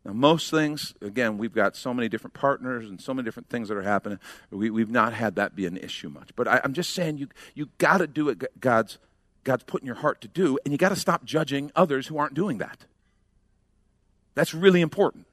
Now, 0.05 0.13
most 0.13 0.51
things, 0.51 0.95
again, 1.01 1.37
we've 1.39 1.53
got 1.53 1.75
so 1.75 1.93
many 1.93 2.09
different 2.09 2.35
partners 2.35 2.89
and 2.89 3.01
so 3.01 3.13
many 3.13 3.25
different 3.25 3.49
things 3.49 3.69
that 3.69 3.77
are 3.77 3.83
happening. 3.83 4.21
We, 4.51 4.81
have 4.81 4.91
not 4.91 5.15
had 5.15 5.35
that 5.37 5.57
be 5.57 5.67
an 5.67 5.77
issue 5.77 6.11
much. 6.11 6.31
But 6.37 6.47
I, 6.47 6.61
am 6.63 6.75
just 6.75 6.91
saying, 6.91 7.19
you 7.19 7.29
you 7.55 7.71
got 7.79 7.99
to 7.99 8.07
do 8.07 8.27
what 8.27 8.61
God's 8.61 8.99
God's 9.47 9.65
put 9.65 9.81
in 9.81 9.87
your 9.87 9.97
heart 9.97 10.21
to 10.21 10.29
do, 10.29 10.59
and 10.65 10.73
you 10.73 10.79
got 10.79 10.91
to 10.91 10.97
stop 10.97 11.25
judging 11.25 11.71
others 11.75 12.09
who 12.09 12.19
aren't 12.19 12.35
doing 12.35 12.59
that. 12.59 12.85
That's 14.35 14.53
really 14.53 14.83
important. 14.83 15.27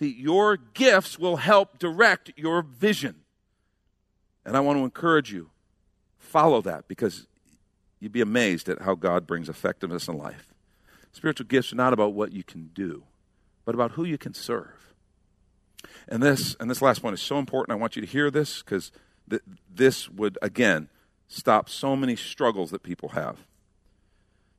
See, 0.00 0.12
your 0.18 0.56
gifts 0.56 1.18
will 1.18 1.36
help 1.36 1.78
direct 1.78 2.32
your 2.36 2.62
vision, 2.62 3.14
and 4.44 4.56
I 4.56 4.60
want 4.60 4.78
to 4.78 4.84
encourage 4.84 5.32
you 5.32 5.50
follow 6.18 6.60
that 6.62 6.88
because 6.88 7.28
you'd 8.00 8.12
be 8.12 8.20
amazed 8.20 8.68
at 8.68 8.82
how 8.82 8.96
God 8.96 9.26
brings 9.26 9.48
effectiveness 9.48 10.08
in 10.08 10.18
life. 10.18 10.52
Spiritual 11.12 11.46
gifts 11.46 11.72
are 11.72 11.76
not 11.76 11.92
about 11.92 12.12
what 12.12 12.32
you 12.32 12.42
can 12.42 12.70
do 12.74 13.04
but 13.66 13.74
about 13.74 13.92
who 13.92 14.04
you 14.04 14.16
can 14.16 14.32
serve. 14.32 14.94
And 16.08 16.22
this, 16.22 16.56
and 16.58 16.70
this 16.70 16.80
last 16.80 17.02
point 17.02 17.12
is 17.14 17.20
so 17.20 17.38
important. 17.38 17.76
I 17.76 17.80
want 17.80 17.96
you 17.96 18.00
to 18.00 18.08
hear 18.08 18.30
this 18.30 18.62
because 18.62 18.90
th- 19.28 19.42
this 19.68 20.08
would, 20.08 20.38
again, 20.40 20.88
stop 21.28 21.68
so 21.68 21.96
many 21.96 22.16
struggles 22.16 22.70
that 22.70 22.82
people 22.82 23.10
have. 23.10 23.38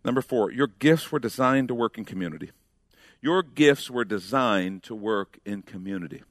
Number 0.04 0.22
four, 0.22 0.52
your 0.52 0.68
gifts 0.68 1.12
were 1.12 1.20
designed 1.20 1.68
to 1.68 1.76
work 1.76 1.98
in 1.98 2.06
community. 2.06 2.52
Your 3.22 3.44
gifts 3.44 3.90
were 3.90 4.06
designed 4.06 4.84
to 4.84 4.96
work 4.96 5.40
in 5.46 5.64
community. 5.64 6.24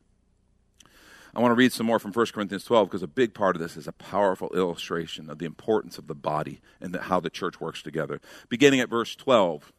I 1.35 1.41
want 1.41 1.51
to 1.51 1.57
read 1.57 1.73
some 1.75 1.85
more 1.85 1.99
from 1.99 2.13
1 2.13 2.27
Corinthians 2.33 2.65
12 2.65 2.89
because 2.89 3.03
a 3.03 3.07
big 3.07 3.35
part 3.35 3.57
of 3.57 3.61
this 3.61 3.77
is 3.77 3.87
a 3.87 3.93
powerful 3.93 4.49
illustration 4.55 5.29
of 5.29 5.39
the 5.39 5.45
importance 5.45 5.99
of 5.99 6.07
the 6.07 6.15
body 6.15 6.63
and 6.81 6.95
the, 6.95 7.03
how 7.03 7.21
the 7.21 7.29
church 7.29 7.61
works 7.61 7.83
together. 7.83 8.23
Beginning 8.49 8.81
at 8.81 8.89
verse 8.89 9.15
12, 9.15 9.71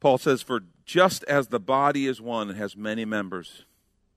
Paul 0.00 0.18
says, 0.18 0.42
For 0.42 0.64
just 0.84 1.22
as 1.24 1.48
the 1.48 1.60
body 1.60 2.08
is 2.08 2.20
one 2.20 2.48
and 2.48 2.58
has 2.58 2.76
many 2.76 3.04
members, 3.04 3.64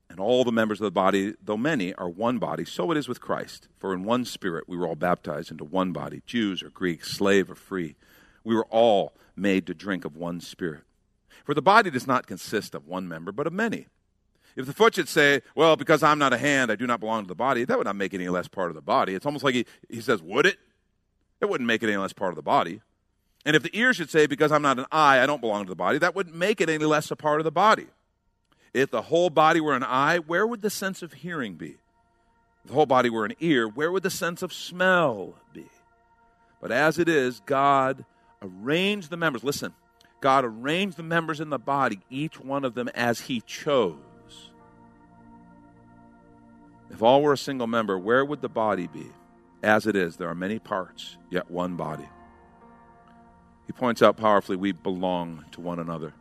and 0.09 0.19
all 0.19 0.43
the 0.43 0.51
members 0.51 0.79
of 0.81 0.85
the 0.85 0.91
body, 0.91 1.35
though 1.43 1.57
many, 1.57 1.93
are 1.93 2.09
one 2.09 2.39
body, 2.39 2.65
so 2.65 2.91
it 2.91 2.97
is 2.97 3.07
with 3.07 3.21
Christ. 3.21 3.67
For 3.77 3.93
in 3.93 4.03
one 4.03 4.25
spirit 4.25 4.67
we 4.67 4.75
were 4.75 4.87
all 4.87 4.95
baptized 4.95 5.51
into 5.51 5.63
one 5.63 5.91
body, 5.91 6.21
Jews 6.25 6.63
or 6.63 6.69
Greeks, 6.69 7.11
slave 7.11 7.49
or 7.49 7.55
free. 7.55 7.95
We 8.43 8.55
were 8.55 8.65
all 8.65 9.13
made 9.35 9.67
to 9.67 9.73
drink 9.73 10.05
of 10.05 10.15
one 10.15 10.41
spirit. 10.41 10.83
For 11.45 11.53
the 11.53 11.61
body 11.61 11.89
does 11.89 12.07
not 12.07 12.27
consist 12.27 12.73
of 12.73 12.87
one 12.87 13.07
member, 13.07 13.31
but 13.31 13.47
of 13.47 13.53
many. 13.53 13.87
If 14.55 14.65
the 14.65 14.73
foot 14.73 14.95
should 14.95 15.07
say, 15.07 15.41
Well, 15.55 15.75
because 15.75 16.03
I'm 16.03 16.19
not 16.19 16.33
a 16.33 16.37
hand, 16.37 16.71
I 16.71 16.75
do 16.75 16.87
not 16.87 16.99
belong 16.99 17.23
to 17.23 17.27
the 17.27 17.35
body, 17.35 17.63
that 17.63 17.77
would 17.77 17.85
not 17.85 17.95
make 17.95 18.13
it 18.13 18.17
any 18.17 18.29
less 18.29 18.47
part 18.47 18.69
of 18.69 18.75
the 18.75 18.81
body. 18.81 19.13
It's 19.13 19.25
almost 19.25 19.43
like 19.43 19.55
he, 19.55 19.65
he 19.89 20.01
says, 20.01 20.21
Would 20.21 20.45
it? 20.45 20.57
It 21.39 21.49
wouldn't 21.49 21.67
make 21.67 21.83
it 21.83 21.87
any 21.87 21.97
less 21.97 22.13
part 22.13 22.31
of 22.31 22.35
the 22.35 22.41
body. 22.41 22.81
And 23.45 23.55
if 23.55 23.63
the 23.63 23.77
ear 23.77 23.93
should 23.93 24.09
say, 24.09 24.25
Because 24.25 24.51
I'm 24.51 24.61
not 24.61 24.79
an 24.79 24.85
eye, 24.91 25.21
I 25.21 25.25
don't 25.27 25.39
belong 25.39 25.65
to 25.65 25.69
the 25.69 25.75
body, 25.75 25.99
that 25.99 26.15
wouldn't 26.15 26.35
make 26.35 26.61
it 26.61 26.69
any 26.69 26.85
less 26.85 27.11
a 27.11 27.15
part 27.15 27.39
of 27.39 27.45
the 27.45 27.51
body. 27.51 27.87
If 28.73 28.91
the 28.91 29.03
whole 29.03 29.29
body 29.29 29.59
were 29.61 29.75
an 29.75 29.83
eye, 29.83 30.19
where 30.19 30.45
would 30.45 30.61
the 30.61 30.69
sense 30.69 31.01
of 31.01 31.13
hearing 31.13 31.55
be? 31.55 31.77
If 32.63 32.67
the 32.67 32.73
whole 32.73 32.85
body 32.85 33.09
were 33.09 33.25
an 33.25 33.33
ear, 33.39 33.67
where 33.67 33.91
would 33.91 34.03
the 34.03 34.09
sense 34.09 34.41
of 34.41 34.53
smell 34.53 35.35
be? 35.53 35.65
But 36.61 36.71
as 36.71 36.99
it 36.99 37.09
is, 37.09 37.41
God 37.45 38.05
arranged 38.41 39.09
the 39.09 39.17
members. 39.17 39.43
Listen, 39.43 39.73
God 40.21 40.45
arranged 40.45 40.97
the 40.97 41.03
members 41.03 41.39
in 41.39 41.49
the 41.49 41.57
body, 41.57 41.99
each 42.09 42.39
one 42.39 42.65
of 42.65 42.75
them 42.75 42.89
as 42.89 43.21
He 43.21 43.41
chose. 43.41 43.95
If 46.91 47.01
all 47.01 47.21
were 47.21 47.33
a 47.33 47.37
single 47.37 47.67
member, 47.67 47.97
where 47.97 48.25
would 48.25 48.41
the 48.41 48.49
body 48.49 48.87
be? 48.87 49.07
As 49.61 49.87
it 49.87 49.95
is, 49.95 50.17
there 50.17 50.29
are 50.29 50.35
many 50.35 50.59
parts, 50.59 51.17
yet 51.29 51.49
one 51.49 51.75
body. 51.75 52.07
He 53.67 53.73
points 53.73 54.01
out 54.01 54.17
powerfully 54.17 54.57
we 54.57 54.71
belong 54.71 55.45
to 55.51 55.61
one 55.61 55.79
another. 55.79 56.13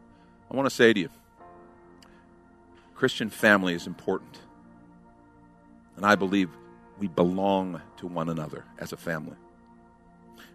I 0.51 0.57
want 0.57 0.69
to 0.69 0.75
say 0.75 0.93
to 0.93 1.01
you 1.01 1.11
Christian 2.99 3.31
family 3.31 3.75
is 3.75 3.87
important. 3.87 4.41
And 5.95 6.05
I 6.05 6.17
believe 6.17 6.51
we 6.99 7.07
belong 7.07 7.81
to 7.99 8.09
one 8.09 8.29
another 8.29 8.65
as 8.81 8.93
a 8.93 8.97
family. 8.97 9.37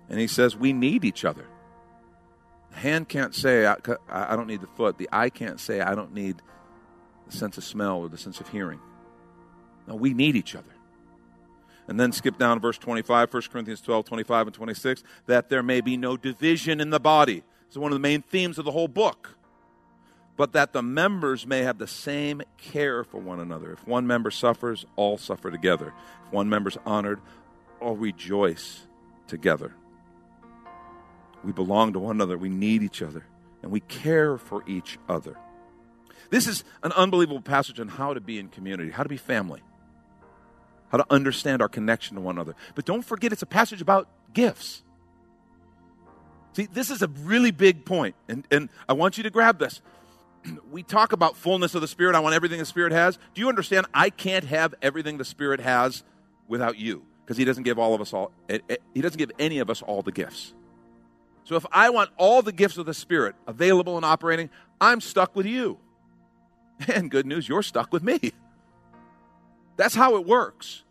And 0.10 0.19
he 0.19 0.27
says 0.27 0.53
we 0.53 0.73
need 0.73 1.06
each 1.06 1.23
other. 1.23 1.45
The 2.71 2.79
hand 2.79 3.08
can't 3.08 3.34
say, 3.34 3.65
I, 3.65 3.77
I 4.10 4.36
don't 4.36 4.47
need 4.47 4.60
the 4.60 4.67
foot. 4.67 4.97
The 4.97 5.08
eye 5.13 5.29
can't 5.29 5.58
say, 5.58 5.79
I 5.79 5.95
don't 5.95 6.13
need 6.13 6.41
the 7.25 7.38
sense 7.38 7.58
of 7.58 7.63
smell 7.63 7.99
or 7.99 8.10
the 8.10 8.17
sense 8.17 8.41
of 8.41 8.49
hearing. 8.49 8.82
No, 9.88 9.95
we 9.95 10.13
need 10.13 10.36
each 10.36 10.53
other. 10.53 10.65
And 11.88 11.97
then 11.97 12.12
skip 12.12 12.38
down 12.38 12.58
to 12.58 12.62
verse 12.62 12.77
25, 12.77 13.34
1 13.34 13.43
Corinthians 13.53 13.79
12, 13.79 14.03
25, 14.03 14.47
and 14.47 14.53
26, 14.53 15.03
that 15.27 15.47
there 15.47 15.63
may 15.63 15.79
be 15.79 15.95
no 15.95 16.17
division 16.17 16.82
in 16.82 16.89
the 16.89 16.99
body. 16.99 17.43
Is 17.69 17.77
one 17.77 17.93
of 17.93 17.95
the 17.95 18.01
main 18.01 18.21
themes 18.21 18.58
of 18.58 18.65
the 18.65 18.71
whole 18.71 18.89
book. 18.89 19.38
But 20.35 20.53
that 20.53 20.73
the 20.73 20.81
members 20.81 21.45
may 21.45 21.59
have 21.59 21.77
the 21.77 21.87
same 21.87 22.41
care 22.57 23.03
for 23.03 23.19
one 23.19 23.39
another. 23.39 23.71
If 23.73 23.87
one 23.87 24.07
member 24.07 24.31
suffers, 24.31 24.85
all 24.95 25.17
suffer 25.17 25.51
together. 25.51 25.93
If 26.25 26.33
one 26.33 26.49
member 26.49 26.69
is 26.69 26.77
honored, 26.85 27.21
all 27.79 27.95
rejoice 27.95 28.81
together. 29.27 29.73
We 31.43 31.51
belong 31.51 31.93
to 31.93 31.99
one 31.99 32.15
another. 32.15 32.37
We 32.37 32.49
need 32.49 32.81
each 32.81 33.01
other. 33.01 33.25
And 33.61 33.71
we 33.71 33.81
care 33.81 34.37
for 34.37 34.63
each 34.67 34.97
other. 35.07 35.37
This 36.29 36.47
is 36.47 36.63
an 36.81 36.91
unbelievable 36.93 37.41
passage 37.41 37.79
on 37.79 37.87
how 37.87 38.13
to 38.13 38.19
be 38.19 38.39
in 38.39 38.47
community, 38.47 38.89
how 38.89 39.03
to 39.03 39.09
be 39.09 39.17
family 39.17 39.61
how 40.93 40.97
to 40.97 41.05
understand 41.09 41.59
our 41.59 41.67
connection 41.67 42.15
to 42.15 42.21
one 42.21 42.35
another. 42.35 42.55
But 42.75 42.85
don't 42.85 43.01
forget, 43.01 43.33
it's 43.33 43.41
a 43.41 43.47
passage 43.47 43.81
about 43.81 44.07
gifts. 44.31 44.83
See, 46.55 46.67
this 46.67 46.91
is 46.91 47.01
a 47.01 47.07
really 47.07 47.49
big 47.49 47.83
point, 47.83 48.13
and, 48.29 48.47
and 48.51 48.69
I 48.87 48.93
want 48.93 49.17
you 49.17 49.23
to 49.23 49.31
grab 49.31 49.57
this. 49.57 49.81
We 50.71 50.84
talk 50.84 51.13
about 51.13 51.38
fullness 51.38 51.75
of 51.75 51.82
the 51.82 51.88
Spirit. 51.88 52.15
I 52.15 52.19
want 52.19 52.36
everything 52.36 52.60
the 52.60 52.65
Spirit 52.65 52.91
has. 52.91 53.17
Do 53.34 53.41
you 53.41 53.49
understand? 53.49 53.86
I 53.93 54.10
can't 54.10 54.45
have 54.45 54.75
everything 54.82 55.17
the 55.17 55.25
Spirit 55.25 55.60
has 55.60 56.03
without 56.47 56.77
you 56.77 57.03
because 57.25 57.38
He 57.38 57.45
doesn't 57.45 57.63
give 57.63 57.79
all 57.79 57.93
of 57.93 58.01
us 58.01 58.13
all, 58.13 58.32
eh, 58.49 58.60
eh, 58.69 58.77
He 58.93 59.01
doesn't 59.01 59.17
give 59.17 59.32
any 59.39 59.60
of 59.60 59.69
us 59.69 59.82
all 59.82 60.01
the 60.01 60.12
gifts. 60.12 60.53
So 61.45 61.56
if 61.56 61.65
I 61.71 61.89
want 61.89 62.10
all 62.17 62.41
the 62.41 62.51
gifts 62.51 62.77
of 62.77 62.86
the 62.86 62.93
Spirit 62.93 63.36
available 63.47 63.97
and 63.97 64.06
operating, 64.06 64.49
I'm 64.79 65.01
stuck 65.01 65.36
with 65.36 65.45
you. 65.45 65.77
And 66.88 67.10
good 67.10 67.25
news, 67.25 67.47
you're 67.47 67.62
stuck 67.62 67.93
with 67.93 68.03
me. 68.03 68.34
That's 69.77 69.95
how 69.95 70.15
it 70.15 70.25
works. 70.25 70.84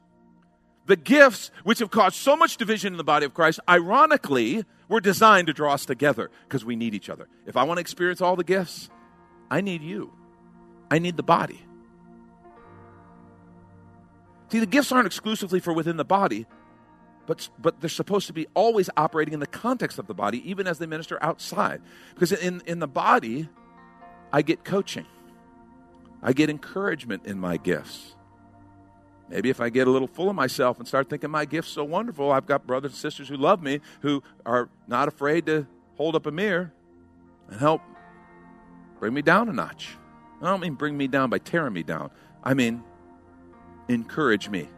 The 0.86 0.96
gifts, 0.96 1.50
which 1.64 1.78
have 1.80 1.90
caused 1.90 2.16
so 2.16 2.36
much 2.36 2.56
division 2.56 2.92
in 2.94 2.96
the 2.96 3.04
body 3.04 3.26
of 3.26 3.34
Christ, 3.34 3.60
ironically, 3.68 4.64
were 4.88 5.00
designed 5.00 5.46
to 5.46 5.52
draw 5.52 5.74
us 5.74 5.84
together 5.84 6.30
because 6.48 6.64
we 6.64 6.76
need 6.76 6.94
each 6.94 7.08
other. 7.10 7.28
If 7.46 7.56
I 7.56 7.64
want 7.64 7.78
to 7.78 7.80
experience 7.80 8.20
all 8.20 8.36
the 8.36 8.44
gifts, 8.44 8.90
I 9.52 9.60
need 9.60 9.82
you. 9.82 10.10
I 10.90 10.98
need 10.98 11.18
the 11.18 11.22
body. 11.22 11.60
See, 14.48 14.60
the 14.60 14.66
gifts 14.66 14.90
aren't 14.90 15.06
exclusively 15.06 15.60
for 15.60 15.74
within 15.74 15.98
the 15.98 16.06
body, 16.06 16.46
but, 17.26 17.50
but 17.58 17.78
they're 17.78 17.90
supposed 17.90 18.28
to 18.28 18.32
be 18.32 18.46
always 18.54 18.88
operating 18.96 19.34
in 19.34 19.40
the 19.40 19.46
context 19.46 19.98
of 19.98 20.06
the 20.06 20.14
body, 20.14 20.48
even 20.48 20.66
as 20.66 20.78
they 20.78 20.86
minister 20.86 21.18
outside. 21.20 21.82
Because 22.14 22.32
in, 22.32 22.62
in 22.64 22.78
the 22.78 22.88
body, 22.88 23.46
I 24.32 24.40
get 24.40 24.64
coaching, 24.64 25.04
I 26.22 26.32
get 26.32 26.48
encouragement 26.48 27.26
in 27.26 27.38
my 27.38 27.58
gifts. 27.58 28.14
Maybe 29.28 29.50
if 29.50 29.60
I 29.60 29.68
get 29.68 29.86
a 29.86 29.90
little 29.90 30.08
full 30.08 30.30
of 30.30 30.34
myself 30.34 30.78
and 30.78 30.88
start 30.88 31.10
thinking 31.10 31.30
my 31.30 31.44
gift's 31.44 31.72
so 31.72 31.84
wonderful, 31.84 32.32
I've 32.32 32.46
got 32.46 32.66
brothers 32.66 32.92
and 32.92 32.98
sisters 32.98 33.28
who 33.28 33.36
love 33.36 33.62
me, 33.62 33.82
who 34.00 34.22
are 34.46 34.70
not 34.88 35.08
afraid 35.08 35.44
to 35.44 35.66
hold 35.96 36.16
up 36.16 36.24
a 36.24 36.30
mirror 36.30 36.72
and 37.50 37.60
help 37.60 37.82
bring 39.02 39.14
me 39.14 39.20
down 39.20 39.48
a 39.48 39.52
notch. 39.52 39.96
I 40.40 40.48
don't 40.48 40.60
mean 40.60 40.74
bring 40.74 40.96
me 40.96 41.08
down 41.08 41.28
by 41.28 41.38
tearing 41.38 41.72
me 41.72 41.82
down. 41.82 42.12
I 42.44 42.54
mean 42.54 42.84
encourage 43.88 44.48
me 44.48 44.68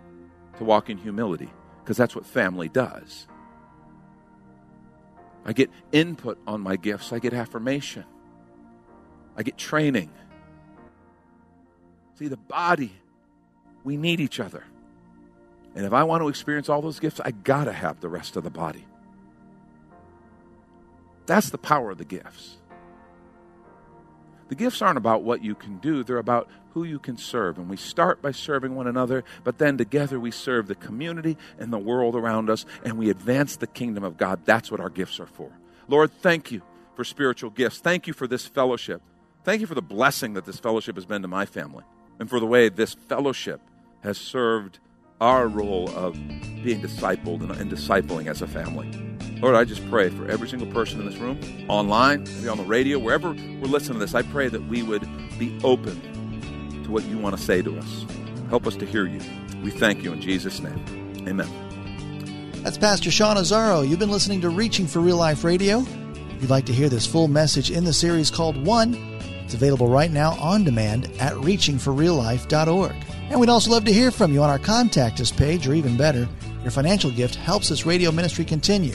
to 0.56 0.64
walk 0.64 0.88
in 0.88 0.96
humility 0.96 1.50
because 1.82 1.98
that's 1.98 2.16
what 2.16 2.24
family 2.24 2.70
does. 2.70 3.26
I 5.44 5.52
get 5.52 5.68
input 5.92 6.38
on 6.46 6.62
my 6.62 6.76
gifts, 6.76 7.12
I 7.12 7.18
get 7.18 7.34
affirmation, 7.34 8.06
I 9.36 9.42
get 9.42 9.58
training. 9.58 10.08
See, 12.18 12.28
the 12.28 12.38
body, 12.38 12.94
we 13.84 13.98
need 13.98 14.20
each 14.20 14.40
other. 14.40 14.64
And 15.74 15.84
if 15.84 15.92
I 15.92 16.02
want 16.04 16.22
to 16.22 16.28
experience 16.28 16.70
all 16.70 16.80
those 16.80 16.98
gifts, 16.98 17.20
I 17.20 17.32
got 17.32 17.64
to 17.64 17.72
have 17.74 18.00
the 18.00 18.08
rest 18.08 18.36
of 18.36 18.42
the 18.42 18.48
body. 18.48 18.86
That's 21.26 21.50
the 21.50 21.58
power 21.58 21.90
of 21.90 21.98
the 21.98 22.06
gifts. 22.06 22.56
The 24.48 24.54
gifts 24.54 24.82
aren't 24.82 24.98
about 24.98 25.22
what 25.22 25.42
you 25.42 25.54
can 25.54 25.78
do, 25.78 26.04
they're 26.04 26.18
about 26.18 26.48
who 26.74 26.84
you 26.84 26.98
can 26.98 27.16
serve. 27.16 27.56
And 27.56 27.70
we 27.70 27.76
start 27.76 28.20
by 28.20 28.32
serving 28.32 28.74
one 28.74 28.86
another, 28.86 29.24
but 29.44 29.58
then 29.58 29.78
together 29.78 30.18
we 30.18 30.30
serve 30.30 30.66
the 30.66 30.74
community 30.74 31.38
and 31.58 31.72
the 31.72 31.78
world 31.78 32.16
around 32.16 32.50
us, 32.50 32.66
and 32.84 32.98
we 32.98 33.10
advance 33.10 33.56
the 33.56 33.66
kingdom 33.66 34.04
of 34.04 34.16
God. 34.16 34.40
That's 34.44 34.70
what 34.70 34.80
our 34.80 34.90
gifts 34.90 35.20
are 35.20 35.26
for. 35.26 35.50
Lord, 35.88 36.10
thank 36.20 36.50
you 36.50 36.62
for 36.96 37.04
spiritual 37.04 37.50
gifts. 37.50 37.78
Thank 37.78 38.06
you 38.06 38.12
for 38.12 38.26
this 38.26 38.46
fellowship. 38.46 39.02
Thank 39.44 39.60
you 39.60 39.66
for 39.66 39.74
the 39.74 39.82
blessing 39.82 40.34
that 40.34 40.44
this 40.44 40.58
fellowship 40.58 40.96
has 40.96 41.06
been 41.06 41.22
to 41.22 41.28
my 41.28 41.46
family, 41.46 41.84
and 42.18 42.28
for 42.28 42.40
the 42.40 42.46
way 42.46 42.68
this 42.68 42.94
fellowship 42.94 43.60
has 44.02 44.18
served 44.18 44.78
our 45.20 45.46
role 45.46 45.88
of 45.90 46.14
being 46.62 46.80
discipled 46.80 47.40
and, 47.40 47.50
and 47.52 47.70
discipling 47.70 48.26
as 48.26 48.42
a 48.42 48.46
family. 48.46 49.13
Lord, 49.44 49.56
I 49.56 49.64
just 49.64 49.86
pray 49.90 50.08
for 50.08 50.26
every 50.26 50.48
single 50.48 50.66
person 50.68 51.00
in 51.00 51.04
this 51.04 51.18
room, 51.18 51.38
online, 51.68 52.24
maybe 52.24 52.48
on 52.48 52.56
the 52.56 52.64
radio, 52.64 52.98
wherever 52.98 53.32
we're 53.32 53.66
listening 53.66 53.98
to 53.98 53.98
this, 53.98 54.14
I 54.14 54.22
pray 54.22 54.48
that 54.48 54.68
we 54.68 54.82
would 54.82 55.06
be 55.38 55.54
open 55.62 56.00
to 56.82 56.90
what 56.90 57.04
you 57.04 57.18
want 57.18 57.36
to 57.36 57.42
say 57.42 57.60
to 57.60 57.78
us. 57.78 58.06
Help 58.48 58.66
us 58.66 58.74
to 58.76 58.86
hear 58.86 59.06
you. 59.06 59.20
We 59.62 59.70
thank 59.70 60.02
you 60.02 60.14
in 60.14 60.22
Jesus' 60.22 60.60
name. 60.60 60.82
Amen. 61.28 61.46
That's 62.62 62.78
Pastor 62.78 63.10
Sean 63.10 63.36
Azzaro. 63.36 63.86
You've 63.86 63.98
been 63.98 64.10
listening 64.10 64.40
to 64.40 64.48
Reaching 64.48 64.86
for 64.86 65.00
Real 65.00 65.18
Life 65.18 65.44
Radio. 65.44 65.80
If 65.80 66.40
you'd 66.40 66.50
like 66.50 66.64
to 66.64 66.72
hear 66.72 66.88
this 66.88 67.06
full 67.06 67.28
message 67.28 67.70
in 67.70 67.84
the 67.84 67.92
series 67.92 68.30
called 68.30 68.56
One, 68.66 68.94
it's 69.44 69.52
available 69.52 69.88
right 69.88 70.10
now 70.10 70.38
on 70.40 70.64
demand 70.64 71.04
at 71.20 71.34
reachingforreallife.org. 71.34 72.96
And 73.28 73.38
we'd 73.38 73.50
also 73.50 73.72
love 73.72 73.84
to 73.84 73.92
hear 73.92 74.10
from 74.10 74.32
you 74.32 74.42
on 74.42 74.48
our 74.48 74.58
Contact 74.58 75.20
Us 75.20 75.30
page, 75.30 75.68
or 75.68 75.74
even 75.74 75.98
better, 75.98 76.26
your 76.62 76.70
financial 76.70 77.10
gift 77.10 77.34
helps 77.34 77.68
this 77.68 77.84
radio 77.84 78.10
ministry 78.10 78.46
continue. 78.46 78.94